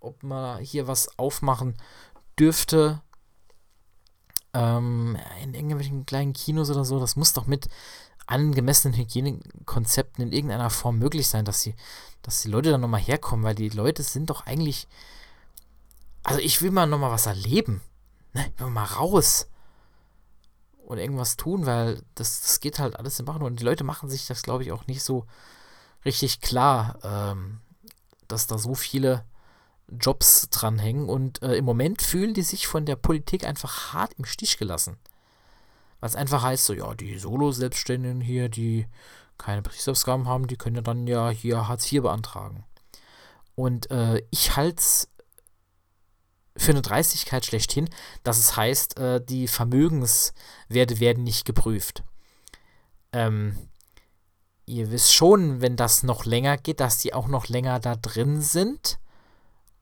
ob 0.00 0.22
man 0.22 0.60
hier 0.60 0.86
was 0.86 1.18
aufmachen 1.18 1.74
dürfte. 2.38 3.00
Ähm, 4.52 5.16
in 5.42 5.54
irgendwelchen 5.54 6.04
kleinen 6.04 6.34
Kinos 6.34 6.70
oder 6.70 6.84
so. 6.84 7.00
Das 7.00 7.16
muss 7.16 7.32
doch 7.32 7.46
mit 7.46 7.68
angemessenen 8.26 8.96
Hygienekonzepten 8.98 10.22
in 10.22 10.32
irgendeiner 10.32 10.68
Form 10.68 10.98
möglich 10.98 11.28
sein, 11.28 11.46
dass, 11.46 11.62
sie, 11.62 11.74
dass 12.20 12.42
die 12.42 12.48
Leute 12.48 12.70
dann 12.70 12.80
nochmal 12.82 13.00
herkommen, 13.00 13.44
weil 13.44 13.54
die 13.54 13.70
Leute 13.70 14.02
sind 14.02 14.28
doch 14.28 14.44
eigentlich. 14.46 14.86
Also 16.24 16.40
ich 16.40 16.60
will 16.60 16.72
mal 16.72 16.86
nochmal 16.86 17.12
was 17.12 17.26
erleben. 17.26 17.80
Ne? 18.34 18.52
Ich 18.54 18.60
will 18.60 18.70
mal 18.70 18.84
raus. 18.84 19.48
Und 20.86 20.98
irgendwas 20.98 21.36
tun, 21.36 21.66
weil 21.66 22.00
das, 22.14 22.42
das 22.42 22.60
geht 22.60 22.78
halt 22.78 22.94
alles 22.94 23.18
im 23.18 23.26
Machen. 23.26 23.42
Und 23.42 23.58
die 23.58 23.64
Leute 23.64 23.82
machen 23.82 24.08
sich 24.08 24.28
das, 24.28 24.42
glaube 24.42 24.62
ich, 24.62 24.70
auch 24.70 24.86
nicht 24.86 25.02
so 25.02 25.26
richtig 26.04 26.40
klar, 26.40 26.96
ähm, 27.02 27.58
dass 28.28 28.46
da 28.46 28.56
so 28.56 28.76
viele 28.76 29.24
Jobs 29.88 30.48
dranhängen. 30.48 31.08
Und 31.08 31.42
äh, 31.42 31.56
im 31.56 31.64
Moment 31.64 32.02
fühlen 32.02 32.34
die 32.34 32.42
sich 32.42 32.68
von 32.68 32.86
der 32.86 32.94
Politik 32.94 33.44
einfach 33.44 33.94
hart 33.94 34.12
im 34.16 34.24
Stich 34.24 34.58
gelassen. 34.58 34.96
Was 35.98 36.14
einfach 36.14 36.42
heißt, 36.42 36.64
so, 36.64 36.72
ja, 36.72 36.94
die 36.94 37.18
Solo-Selbstständigen 37.18 38.20
hier, 38.20 38.48
die 38.48 38.86
keine 39.38 39.62
Betriebsausgaben 39.62 40.28
haben, 40.28 40.46
die 40.46 40.56
können 40.56 40.76
ja 40.76 40.82
dann 40.82 41.08
ja 41.08 41.30
hier 41.30 41.66
Hartz 41.66 41.90
IV 41.90 42.02
beantragen. 42.02 42.64
Und 43.56 43.90
äh, 43.90 44.22
ich 44.30 44.54
halte 44.54 44.78
es 44.78 45.08
für 46.56 46.72
eine 46.72 46.82
Dreistigkeit 46.82 47.44
schlechthin, 47.44 47.88
dass 48.22 48.38
es 48.38 48.56
heißt, 48.56 48.98
äh, 48.98 49.24
die 49.24 49.48
Vermögenswerte 49.48 51.00
werden 51.00 51.24
nicht 51.24 51.44
geprüft. 51.44 52.02
Ähm, 53.12 53.56
ihr 54.66 54.90
wisst 54.90 55.14
schon, 55.14 55.60
wenn 55.60 55.76
das 55.76 56.02
noch 56.02 56.24
länger 56.24 56.56
geht, 56.56 56.80
dass 56.80 56.98
die 56.98 57.14
auch 57.14 57.28
noch 57.28 57.48
länger 57.48 57.78
da 57.80 57.96
drin 57.96 58.40
sind 58.40 58.98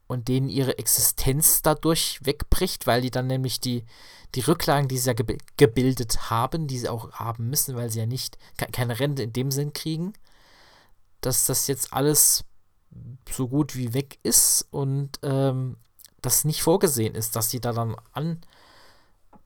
und 0.07 0.29
denen 0.29 0.49
ihre 0.49 0.79
Existenz 0.79 1.63
dadurch 1.63 2.21
wegbricht, 2.23 2.87
weil 2.87 3.01
die 3.01 3.11
dann 3.11 3.27
nämlich 3.27 3.61
die, 3.61 3.85
die 4.35 4.41
Rücklagen, 4.41 4.89
die 4.89 4.99
sie 4.99 5.09
ja 5.09 5.15
ge 5.15 5.39
gebildet 5.57 6.31
haben, 6.31 6.67
die 6.67 6.79
sie 6.79 6.89
auch 6.89 7.13
haben 7.13 7.49
müssen, 7.49 7.77
weil 7.77 7.91
sie 7.91 8.01
ja 8.01 8.07
nicht 8.07 8.37
keine 8.73 8.99
Rente 8.99 9.23
in 9.23 9.33
dem 9.33 9.51
Sinn 9.51 9.73
kriegen, 9.73 10.13
dass 11.21 11.47
das 11.47 11.67
jetzt 11.67 11.93
alles 11.93 12.45
so 13.31 13.49
gut 13.49 13.75
wie 13.77 13.95
weg 13.95 14.19
ist 14.23 14.67
und 14.71 15.19
ähm, 15.23 15.77
das 16.25 16.45
nicht 16.45 16.63
vorgesehen 16.63 17.15
ist, 17.15 17.37
dass 17.37 17.51
sie 17.51 17.61
da 17.61 17.73
dann 17.73 17.97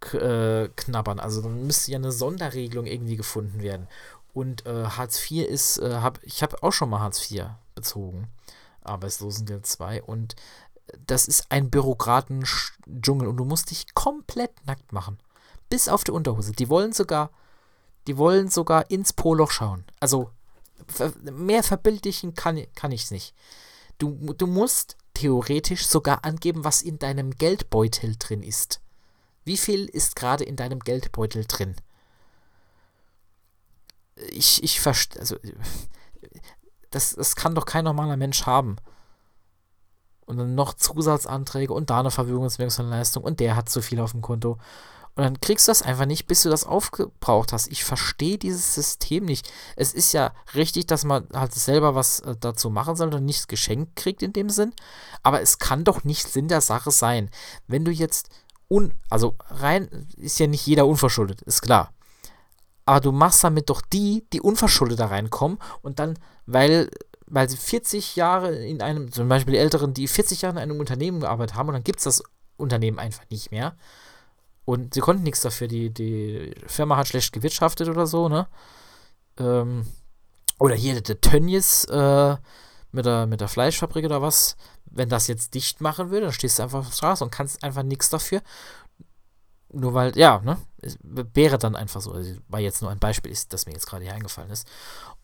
anknabbern. 0.01 1.19
Äh, 1.19 1.23
also 1.23 1.43
dann 1.43 1.67
müsste 1.67 1.91
ja 1.91 1.99
eine 1.99 2.13
Sonderregelung 2.13 2.87
irgendwie 2.87 3.17
gefunden 3.17 3.63
werden. 3.63 3.89
Und 4.35 4.67
äh, 4.67 4.85
Hartz 4.85 5.31
IV 5.31 5.49
ist, 5.49 5.79
äh, 5.79 5.97
hab, 5.97 6.23
ich 6.23 6.43
habe 6.43 6.63
auch 6.63 6.73
schon 6.73 6.91
mal 6.91 7.01
Hartz 7.01 7.31
IV 7.31 7.47
bezogen. 7.75 8.29
Arbeitslosengeld 8.85 9.67
2 9.67 10.03
und 10.03 10.35
das 11.07 11.29
ist 11.29 11.51
ein 11.51 11.71
Bürokratendschungel 11.71 13.29
und 13.29 13.37
du 13.37 13.45
musst 13.45 13.71
dich 13.71 13.95
komplett 13.95 14.53
nackt 14.67 14.93
machen. 14.93 15.19
Bis 15.69 15.89
auf 15.89 16.05
die 16.05 16.13
Unterhose. 16.13 16.53
Die 16.53 16.69
wollen 16.69 16.93
sogar, 16.93 17.31
die 18.07 18.17
wollen 18.17 18.49
sogar 18.49 18.91
ins 18.91 19.13
Poloch 19.13 19.51
schauen. 19.51 19.85
Also 20.01 20.31
mehr 21.23 21.63
verbildlichen 21.63 22.35
kann, 22.35 22.65
kann 22.75 22.93
ich 22.93 23.05
es 23.05 23.11
nicht. 23.11 23.35
Du, 23.99 24.13
du 24.33 24.47
musst 24.47 24.97
theoretisch 25.19 25.87
sogar 25.87 26.25
angeben, 26.25 26.65
was 26.65 26.81
in 26.81 26.99
deinem 27.01 27.33
Geldbeutel 27.33 28.15
drin 28.19 28.43
ist. 28.43 28.81
Wie 29.45 29.57
viel 29.57 29.87
ist 29.87 30.15
gerade 30.15 30.45
in 30.45 30.55
deinem 30.55 30.79
Geldbeutel 30.79 31.45
drin? 31.45 31.75
Ich, 34.31 34.63
ich 34.63 34.81
verstehe, 34.81 35.21
also 35.21 35.37
das, 36.91 37.17
das 37.17 37.35
kann 37.35 37.57
doch 37.57 37.67
kein 37.67 37.85
normaler 37.85 38.17
Mensch 38.17 38.47
haben. 38.47 38.77
Und 40.25 40.37
dann 40.37 40.55
noch 40.55 40.75
Zusatzanträge 40.75 41.73
und 41.73 41.91
da 41.91 42.01
eine 42.01 42.13
Verfügungswirkungsleistung 42.13 43.25
und 43.25 43.41
der 43.41 43.57
hat 43.57 43.69
zu 43.69 43.83
viel 43.83 43.99
auf 44.01 44.13
dem 44.13 44.23
Konto. 44.23 44.59
Und 45.15 45.25
dann 45.25 45.41
kriegst 45.41 45.67
du 45.67 45.71
das 45.71 45.83
einfach 45.83 46.07
nicht, 46.07 46.27
bis 46.27 46.43
du 46.43 46.51
das 46.51 46.65
aufgebraucht 46.65 47.53
hast. 47.53 47.69
Ich 47.69 47.85
verstehe 47.85 48.39
dieses 48.39 48.75
System 48.75 49.25
nicht. 49.25 49.51
Es 49.75 49.93
ist 49.93 50.13
ja 50.13 50.33
richtig, 50.55 50.87
dass 50.87 51.05
man 51.05 51.29
halt 51.35 51.55
selber 51.55 51.95
was 51.95 52.21
äh, 52.21 52.37
dazu 52.39 52.71
machen 52.71 52.97
soll 52.97 53.13
und 53.13 53.25
nichts 53.25 53.49
geschenkt 53.49 53.97
kriegt 53.97 54.23
in 54.23 54.33
dem 54.33 54.49
Sinn. 54.49 54.73
Aber 55.23 55.41
es 55.41 55.59
kann 55.59 55.85
doch 55.85 56.05
nicht 56.05 56.29
Sinn 56.29 56.49
der 56.49 56.61
Sache 56.61 56.91
sein. 56.91 57.31
Wenn 57.67 57.85
du 57.85 57.91
jetzt 57.91 58.29
un, 58.69 58.93
also 59.11 59.37
rein, 59.49 60.07
ist 60.17 60.39
ja 60.39 60.47
nicht 60.47 60.67
jeder 60.67 60.87
unverschuldet, 60.87 61.43
ist 61.43 61.63
klar. 61.63 61.93
Aber 62.87 63.01
du 63.01 63.13
machst 63.13 63.45
damit 63.45 63.69
doch 63.71 63.83
die, 63.83 64.25
die 64.33 64.41
unverschuldet 64.41 65.01
da 65.01 65.07
reinkommen 65.07 65.59
und 65.83 65.99
dann, 65.99 66.19
weil 66.47 66.89
weil 67.31 67.49
sie 67.49 67.57
40 67.57 68.17
Jahre 68.17 68.55
in 68.55 68.83
einem, 68.83 69.13
zum 69.13 69.29
Beispiel 69.29 69.53
die 69.53 69.59
Älteren, 69.59 69.95
die 69.95 70.09
40 70.09 70.43
Jahre 70.43 70.57
in 70.57 70.63
einem 70.63 70.81
Unternehmen 70.81 71.21
gearbeitet 71.21 71.57
haben 71.57 71.69
und 71.69 71.75
dann 71.75 71.85
gibt 71.85 71.99
es 71.99 72.05
das 72.05 72.23
Unternehmen 72.57 72.99
einfach 72.99 73.25
nicht 73.31 73.51
mehr. 73.51 73.77
Und 74.69 74.93
sie 74.93 75.01
konnten 75.01 75.23
nichts 75.23 75.41
dafür. 75.41 75.67
Die, 75.67 75.89
die 75.89 76.55
Firma 76.67 76.99
hat 76.99 77.09
schlecht 77.09 77.33
gewirtschaftet 77.33 77.89
oder 77.89 78.07
so, 78.07 78.29
ne? 78.29 78.47
Ähm, 79.39 79.87
oder 80.59 80.75
hier 80.75 81.01
der 81.01 81.23
Tönnies 81.23 81.87
äh, 81.87 82.37
mit, 82.93 83.07
der, 83.07 83.27
mit 83.27 83.41
der 83.41 83.49
Fleischfabrik 83.49 84.05
oder 84.05 84.21
was. 84.21 84.59
Wenn 84.85 85.09
das 85.09 85.27
jetzt 85.27 85.55
dicht 85.55 85.81
machen 85.81 86.11
würde, 86.11 86.27
dann 86.27 86.35
stehst 86.35 86.59
du 86.59 86.65
einfach 86.65 86.81
auf 86.81 86.89
der 86.89 86.97
Straße 86.97 87.25
und 87.25 87.31
kannst 87.31 87.65
einfach 87.65 87.83
nichts 87.83 88.11
dafür. 88.11 88.43
Nur 89.73 89.95
weil, 89.95 90.15
ja, 90.19 90.41
ne? 90.41 90.59
Es 90.83 90.99
wäre 91.03 91.57
dann 91.57 91.75
einfach 91.75 92.03
so. 92.03 92.13
Also, 92.13 92.35
war 92.49 92.61
jetzt 92.61 92.83
nur 92.83 92.91
ein 92.91 92.99
Beispiel, 92.99 93.33
ist, 93.33 93.55
das 93.55 93.65
mir 93.65 93.73
jetzt 93.73 93.87
gerade 93.87 94.05
hier 94.05 94.13
eingefallen 94.13 94.51
ist. 94.51 94.69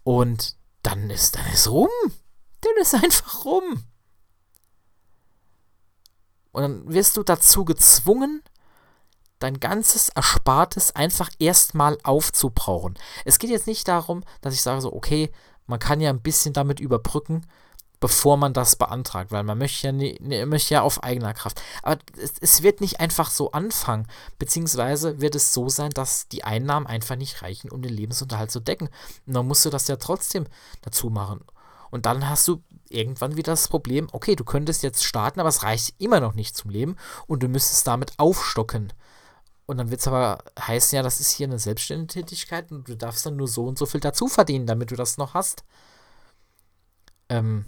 Und 0.04 0.56
dann 0.80 1.10
ist, 1.10 1.36
dann 1.36 1.44
ist 1.52 1.68
rum. 1.68 1.90
Dann 2.62 2.72
ist 2.80 2.94
einfach 2.94 3.44
rum. 3.44 3.84
Und 6.52 6.62
dann 6.62 6.90
wirst 6.90 7.18
du 7.18 7.22
dazu 7.22 7.66
gezwungen, 7.66 8.42
dein 9.44 9.60
ganzes 9.60 10.08
Erspartes 10.08 10.96
einfach 10.96 11.30
erstmal 11.38 11.98
aufzubrauchen. 12.02 12.94
Es 13.24 13.38
geht 13.38 13.50
jetzt 13.50 13.66
nicht 13.66 13.86
darum, 13.86 14.24
dass 14.40 14.54
ich 14.54 14.62
sage 14.62 14.80
so, 14.80 14.92
okay, 14.92 15.30
man 15.66 15.78
kann 15.78 16.00
ja 16.00 16.10
ein 16.10 16.22
bisschen 16.22 16.54
damit 16.54 16.80
überbrücken, 16.80 17.46
bevor 18.00 18.36
man 18.36 18.52
das 18.52 18.76
beantragt, 18.76 19.32
weil 19.32 19.44
man 19.44 19.58
möchte 19.58 19.86
ja, 19.86 19.92
nie, 19.92 20.18
ne, 20.20 20.46
möchte 20.46 20.74
ja 20.74 20.82
auf 20.82 21.02
eigener 21.02 21.34
Kraft. 21.34 21.60
Aber 21.82 21.98
es, 22.18 22.34
es, 22.40 22.62
wird 22.62 22.80
nicht 22.80 23.00
einfach 23.00 23.30
so 23.30 23.52
anfangen, 23.52 24.06
beziehungsweise 24.38 25.20
wird 25.20 25.34
es 25.34 25.54
so 25.54 25.68
sein, 25.68 25.90
dass 25.90 26.28
die 26.28 26.44
Einnahmen 26.44 26.86
einfach 26.86 27.16
nicht 27.16 27.42
reichen, 27.42 27.70
um 27.70 27.82
den 27.82 27.92
Lebensunterhalt 27.92 28.50
zu 28.50 28.60
decken. 28.60 28.88
Und 29.26 29.34
dann 29.34 29.46
musst 29.46 29.64
du 29.64 29.70
das 29.70 29.88
ja 29.88 29.96
trotzdem 29.96 30.46
dazu 30.82 31.08
machen. 31.10 31.40
Und 31.90 32.06
dann 32.06 32.28
hast 32.28 32.48
du 32.48 32.62
irgendwann 32.88 33.36
wieder 33.36 33.52
das 33.52 33.68
Problem, 33.68 34.08
okay, 34.12 34.36
du 34.36 34.44
könntest 34.44 34.82
jetzt 34.82 35.04
starten, 35.04 35.40
aber 35.40 35.48
es 35.48 35.62
reicht 35.62 35.94
immer 35.98 36.20
noch 36.20 36.34
nicht 36.34 36.56
zum 36.56 36.70
Leben 36.70 36.96
und 37.26 37.42
du 37.42 37.48
müsstest 37.48 37.86
damit 37.86 38.12
aufstocken. 38.18 38.92
Und 39.66 39.78
dann 39.78 39.90
wird 39.90 40.00
es 40.00 40.08
aber 40.08 40.38
heißen, 40.60 40.96
ja, 40.96 41.02
das 41.02 41.20
ist 41.20 41.30
hier 41.30 41.46
eine 41.46 41.58
selbstständige 41.58 42.12
Tätigkeit 42.12 42.70
und 42.70 42.88
du 42.88 42.96
darfst 42.96 43.24
dann 43.24 43.36
nur 43.36 43.48
so 43.48 43.66
und 43.66 43.78
so 43.78 43.86
viel 43.86 44.00
dazu 44.00 44.28
verdienen, 44.28 44.66
damit 44.66 44.90
du 44.90 44.96
das 44.96 45.16
noch 45.16 45.34
hast. 45.34 45.64
Ähm, 47.30 47.64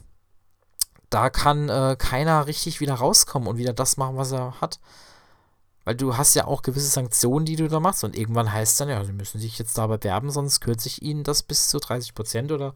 da 1.08 1.30
kann 1.30 1.68
äh, 1.68 1.96
keiner 1.98 2.46
richtig 2.46 2.80
wieder 2.80 2.94
rauskommen 2.94 3.48
und 3.48 3.56
wieder 3.56 3.72
das 3.72 3.96
machen, 3.96 4.16
was 4.16 4.32
er 4.32 4.60
hat. 4.60 4.80
Weil 5.84 5.94
du 5.94 6.16
hast 6.16 6.34
ja 6.34 6.46
auch 6.46 6.62
gewisse 6.62 6.88
Sanktionen, 6.88 7.46
die 7.46 7.56
du 7.56 7.68
da 7.68 7.80
machst. 7.80 8.04
Und 8.04 8.16
irgendwann 8.16 8.52
heißt 8.52 8.80
dann, 8.80 8.88
ja, 8.88 9.02
sie 9.04 9.12
müssen 9.12 9.40
sich 9.40 9.58
jetzt 9.58 9.78
da 9.78 9.86
bewerben, 9.86 10.30
sonst 10.30 10.60
kürze 10.60 10.88
ich 10.88 11.00
ihnen 11.00 11.24
das 11.24 11.42
bis 11.44 11.68
zu 11.68 11.78
30 11.78 12.14
Prozent 12.14 12.52
oder, 12.52 12.74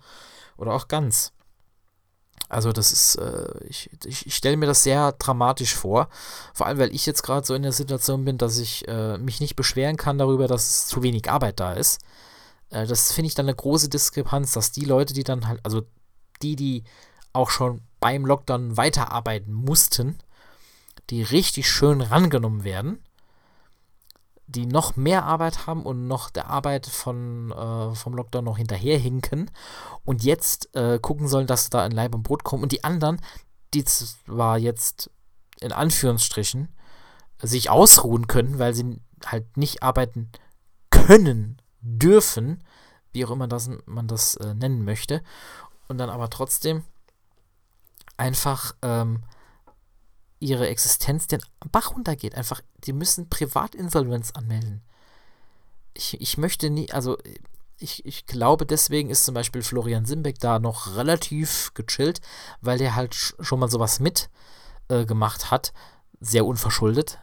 oder 0.57 0.73
auch 0.73 0.89
ganz. 0.89 1.33
Also 2.51 2.73
das 2.73 2.91
ist, 2.91 3.15
äh, 3.15 3.65
ich, 3.69 3.91
ich, 4.05 4.35
stelle 4.35 4.57
mir 4.57 4.67
das 4.67 4.83
sehr 4.83 5.13
dramatisch 5.13 5.75
vor. 5.75 6.09
Vor 6.53 6.67
allem, 6.67 6.79
weil 6.79 6.93
ich 6.93 7.07
jetzt 7.07 7.23
gerade 7.23 7.47
so 7.47 7.55
in 7.55 7.63
der 7.63 7.71
Situation 7.71 8.25
bin, 8.25 8.39
dass 8.39 8.59
ich 8.59 8.87
äh, 8.89 9.19
mich 9.19 9.41
nicht 9.41 9.55
beschweren 9.55 9.97
kann 9.97 10.19
darüber, 10.19 10.49
dass 10.49 10.89
zu 10.89 11.05
wenig 11.05 11.31
Arbeit 11.31 11.61
da 11.61 11.75
ist. 11.75 12.01
Äh, 12.71 12.89
das 12.89 13.13
finde 13.13 13.29
ich 13.29 13.35
dann 13.37 13.47
eine 13.47 13.55
große 13.55 13.89
Diskrepanz, 13.89 14.53
dass 14.53 14.73
die 14.73 14.85
Leute, 14.85 15.15
die 15.15 15.23
dann 15.23 15.47
halt, 15.47 15.61
also 15.63 15.83
die, 16.43 16.57
die 16.57 16.83
auch 17.33 17.51
schon 17.51 17.83
beim 18.01 18.27
Lockdown 18.27 18.77
weiterarbeiten 18.77 19.53
mussten, 19.53 20.19
die 21.11 21.23
richtig 21.23 21.71
schön 21.71 22.01
rangenommen 22.01 22.65
werden. 22.65 22.99
Die 24.51 24.67
noch 24.67 24.97
mehr 24.97 25.25
Arbeit 25.25 25.67
haben 25.67 25.85
und 25.85 26.07
noch 26.07 26.31
der 26.31 26.51
Arbeit 26.51 26.87
von, 26.87 27.53
äh, 27.53 27.95
vom 27.95 28.15
Lockdown 28.15 28.45
noch 28.45 28.59
hinterherhinken 28.59 29.51
und 30.05 30.25
jetzt 30.25 30.75
äh, 30.75 30.99
gucken 30.99 31.29
sollen, 31.29 31.47
dass 31.47 31.65
sie 31.65 31.71
da 31.71 31.87
in 31.87 31.93
Leib 31.93 32.15
und 32.15 32.25
Brot 32.25 32.43
kommen. 32.43 32.63
Und 32.63 32.73
die 32.73 32.83
anderen, 32.85 33.21
die 33.75 33.85
zwar 33.85 34.59
jetzt 34.59 35.11
in 35.61 35.73
Anführungsstrichen 35.73 36.69
sich 37.41 37.71
ausruhen 37.71 38.27
können, 38.27 38.59
weil 38.59 38.75
sie 38.75 39.01
halt 39.25 39.57
nicht 39.57 39.83
arbeiten 39.83 40.31
können, 40.91 41.63
dürfen, 41.81 42.65
wie 43.13 43.25
auch 43.25 43.31
immer 43.31 43.47
das, 43.47 43.71
man 43.87 44.09
das 44.09 44.35
äh, 44.37 44.55
nennen 44.55 44.85
möchte, 44.85 45.23
und 45.89 45.99
dann 45.99 46.11
aber 46.11 46.31
trotzdem 46.31 46.85
einfach 48.17 48.75
ähm, 48.83 49.23
ihre 50.41 50.69
Existenz 50.69 51.27
den 51.27 51.43
Bach 51.71 51.93
runtergeht. 51.93 52.35
Einfach, 52.35 52.63
die 52.85 52.93
müssen 52.93 53.29
Privatinsolvenz 53.29 54.33
anmelden. 54.33 54.83
Ich, 55.95 56.21
ich 56.21 56.39
möchte 56.39 56.71
nie, 56.71 56.91
also 56.91 57.19
ich, 57.79 58.05
ich 58.05 58.27
glaube, 58.27 58.67
deswegen 58.67 59.11
ist 59.11 59.25
zum 59.25 59.35
Beispiel 59.35 59.63
Florian 59.63 60.07
Simbeck 60.07 60.39
da 60.39 60.59
noch 60.59 60.97
relativ 60.97 61.73
gechillt, 61.75 62.21
weil 62.61 62.79
der 62.79 62.95
halt 62.95 63.15
schon 63.15 63.61
mal 63.61 63.71
sowas 63.71 64.01
mitgemacht 64.01 65.43
äh, 65.43 65.47
hat, 65.47 65.73
sehr 66.21 66.45
unverschuldet, 66.45 67.19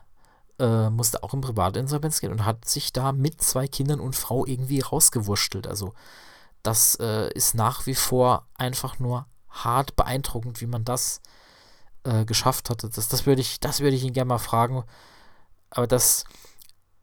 äh, 0.60 0.90
musste 0.90 1.24
auch 1.24 1.34
in 1.34 1.42
Privatinsolvenz 1.42 2.20
gehen 2.20 2.32
und 2.32 2.46
hat 2.46 2.68
sich 2.68 2.92
da 2.94 3.12
mit 3.12 3.42
zwei 3.42 3.68
Kindern 3.68 4.00
und 4.00 4.16
Frau 4.16 4.46
irgendwie 4.46 4.80
rausgewurschtelt. 4.82 5.68
Also 5.68 5.94
das 6.64 6.96
äh, 7.00 7.32
ist 7.34 7.54
nach 7.56 7.86
wie 7.86 7.96
vor 7.96 8.48
einfach 8.56 9.00
nur 9.00 9.28
hart 9.50 9.96
beeindruckend, 9.96 10.62
wie 10.62 10.68
man 10.68 10.84
das 10.84 11.22
äh, 12.08 12.26
geschafft 12.26 12.70
hatte. 12.70 12.90
Das, 12.90 13.10
das 13.10 13.26
würde 13.26 13.42
ich, 13.42 13.60
das 13.60 13.82
ich 13.82 14.04
ihn 14.04 14.14
gerne 14.14 14.30
mal 14.30 14.38
fragen. 14.38 14.84
Aber 15.70 15.88
das, 15.88 16.24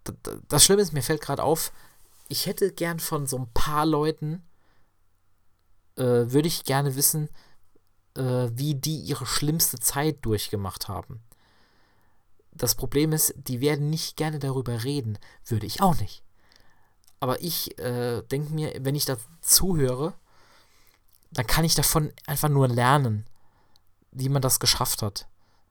das, 0.05 0.17
das 0.49 0.65
Schlimme 0.65 0.83
ist, 0.83 0.93
mir 0.93 1.03
fällt 1.03 1.21
gerade 1.21 1.43
auf, 1.43 1.73
ich 2.29 2.47
hätte 2.47 2.73
gern 2.73 2.99
von 3.01 3.27
so 3.27 3.37
ein 3.37 3.53
paar 3.53 3.85
Leuten, 3.85 4.43
äh, 5.97 6.03
würde 6.03 6.49
ich 6.49 6.65
gerne 6.65 6.97
wissen, 6.97 7.29
äh, 8.17 8.49
wie 8.53 8.75
die 8.75 8.99
ihre 9.01 9.27
schlimmste 9.27 9.79
Zeit 9.79 10.19
durchgemacht 10.23 10.89
haben. 10.89 11.23
Das 12.53 12.75
Problem 12.75 13.13
ist, 13.13 13.35
die 13.37 13.61
werden 13.61 13.91
nicht 13.91 14.17
gerne 14.17 14.39
darüber 14.39 14.85
reden. 14.85 15.19
Würde 15.45 15.67
ich 15.67 15.83
auch 15.83 15.99
nicht. 16.01 16.23
Aber 17.21 17.43
ich 17.43 17.79
äh, 17.79 18.23
denke 18.23 18.55
mir, 18.55 18.73
wenn 18.81 18.95
ich 18.95 19.05
da 19.05 19.17
zuhöre, 19.41 20.15
dann 21.31 21.47
kann 21.47 21.65
ich 21.65 21.75
davon 21.75 22.13
einfach 22.27 22.49
nur 22.49 22.69
lernen 22.69 23.27
wie 24.15 24.29
man 24.29 24.43
das 24.43 24.61
geschafft 24.61 25.03
hat. 25.03 25.27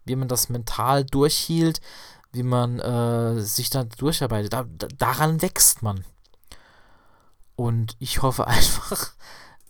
Wie 0.05 0.15
man 0.15 0.27
das 0.27 0.49
mental 0.49 1.05
durchhielt, 1.05 1.81
wie 2.33 2.43
man 2.43 2.79
äh, 2.79 3.39
sich 3.41 3.69
da 3.69 3.83
durcharbeitet. 3.83 4.53
Da, 4.53 4.65
da, 4.67 4.87
daran 4.97 5.41
wächst 5.41 5.81
man. 5.81 6.03
Und 7.55 7.95
ich 7.99 8.21
hoffe 8.21 8.47
einfach, 8.47 9.13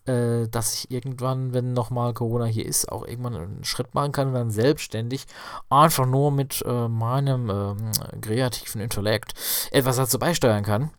äh, 0.05 0.47
dass 0.47 0.73
ich 0.73 0.91
irgendwann, 0.91 1.53
wenn 1.53 1.73
nochmal 1.73 2.13
Corona 2.13 2.45
hier 2.45 2.65
ist, 2.65 2.91
auch 2.91 3.05
irgendwann 3.05 3.35
einen 3.35 3.63
Schritt 3.63 3.93
machen 3.93 4.11
kann 4.11 4.27
und 4.29 4.33
dann 4.33 4.51
selbstständig 4.51 5.25
einfach 5.69 6.05
nur 6.05 6.31
mit 6.31 6.63
äh, 6.65 6.87
meinem 6.87 7.49
ähm, 7.49 7.91
kreativen 8.21 8.81
Intellekt 8.81 9.33
etwas 9.71 9.97
dazu 9.97 10.19
beisteuern 10.19 10.63
kann, 10.63 10.91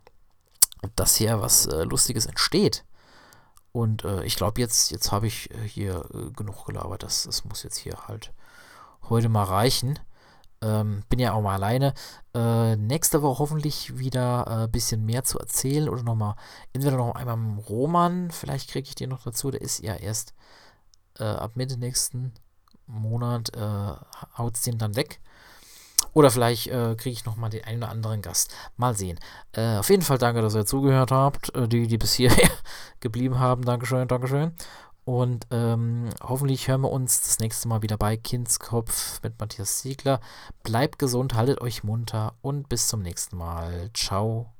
dass 0.96 1.16
hier 1.16 1.40
was 1.40 1.66
äh, 1.66 1.84
Lustiges 1.84 2.26
entsteht. 2.26 2.84
Und 3.74 4.04
äh, 4.04 4.22
ich 4.22 4.36
glaube, 4.36 4.60
jetzt, 4.60 4.92
jetzt 4.92 5.10
habe 5.10 5.26
ich 5.26 5.50
äh, 5.50 5.66
hier 5.66 6.08
äh, 6.14 6.30
genug 6.30 6.64
gelabert. 6.64 7.02
Das, 7.02 7.24
das 7.24 7.44
muss 7.44 7.64
jetzt 7.64 7.78
hier 7.78 8.06
halt 8.06 8.32
heute 9.08 9.28
mal 9.28 9.42
reichen. 9.42 9.98
Ähm, 10.62 11.02
bin 11.08 11.18
ja 11.18 11.32
auch 11.32 11.42
mal 11.42 11.54
alleine. 11.54 11.92
Äh, 12.34 12.76
nächste 12.76 13.20
Woche 13.20 13.40
hoffentlich 13.40 13.98
wieder 13.98 14.46
ein 14.46 14.64
äh, 14.66 14.68
bisschen 14.68 15.04
mehr 15.04 15.24
zu 15.24 15.40
erzählen 15.40 15.88
oder 15.88 16.04
nochmal, 16.04 16.36
entweder 16.72 16.96
noch 16.98 17.16
einmal 17.16 17.34
im 17.34 17.58
Roman, 17.58 18.30
vielleicht 18.30 18.70
kriege 18.70 18.86
ich 18.86 18.94
den 18.94 19.10
noch 19.10 19.24
dazu, 19.24 19.50
der 19.50 19.60
ist 19.60 19.80
ja 19.80 19.96
erst 19.96 20.34
äh, 21.18 21.24
ab 21.24 21.56
Mitte 21.56 21.76
nächsten 21.76 22.32
Monat, 22.86 23.56
äh, 23.56 23.92
haut 24.38 24.64
den 24.66 24.78
dann 24.78 24.94
weg. 24.94 25.20
Oder 26.14 26.30
vielleicht 26.30 26.68
äh, 26.68 26.94
kriege 26.96 27.12
ich 27.12 27.26
nochmal 27.26 27.50
den 27.50 27.64
einen 27.64 27.82
oder 27.82 27.90
anderen 27.90 28.22
Gast. 28.22 28.54
Mal 28.76 28.96
sehen. 28.96 29.18
Äh, 29.52 29.76
auf 29.76 29.90
jeden 29.90 30.02
Fall 30.02 30.18
danke, 30.18 30.40
dass 30.40 30.54
ihr 30.54 30.64
zugehört 30.64 31.10
habt. 31.10 31.54
Äh, 31.54 31.68
die, 31.68 31.86
die 31.86 31.98
bis 31.98 32.14
hierher 32.14 32.50
geblieben 33.00 33.38
haben. 33.38 33.62
Dankeschön, 33.62 34.08
Dankeschön. 34.08 34.52
Und 35.04 35.46
ähm, 35.50 36.08
hoffentlich 36.22 36.66
hören 36.68 36.80
wir 36.80 36.90
uns 36.90 37.20
das 37.20 37.38
nächste 37.38 37.68
Mal 37.68 37.82
wieder 37.82 37.98
bei 37.98 38.16
Kindskopf 38.16 39.20
mit 39.22 39.38
Matthias 39.38 39.82
Siegler. 39.82 40.20
Bleibt 40.62 40.98
gesund, 40.98 41.34
haltet 41.34 41.60
euch 41.60 41.84
munter 41.84 42.34
und 42.40 42.70
bis 42.70 42.88
zum 42.88 43.02
nächsten 43.02 43.36
Mal. 43.36 43.90
Ciao. 43.92 44.53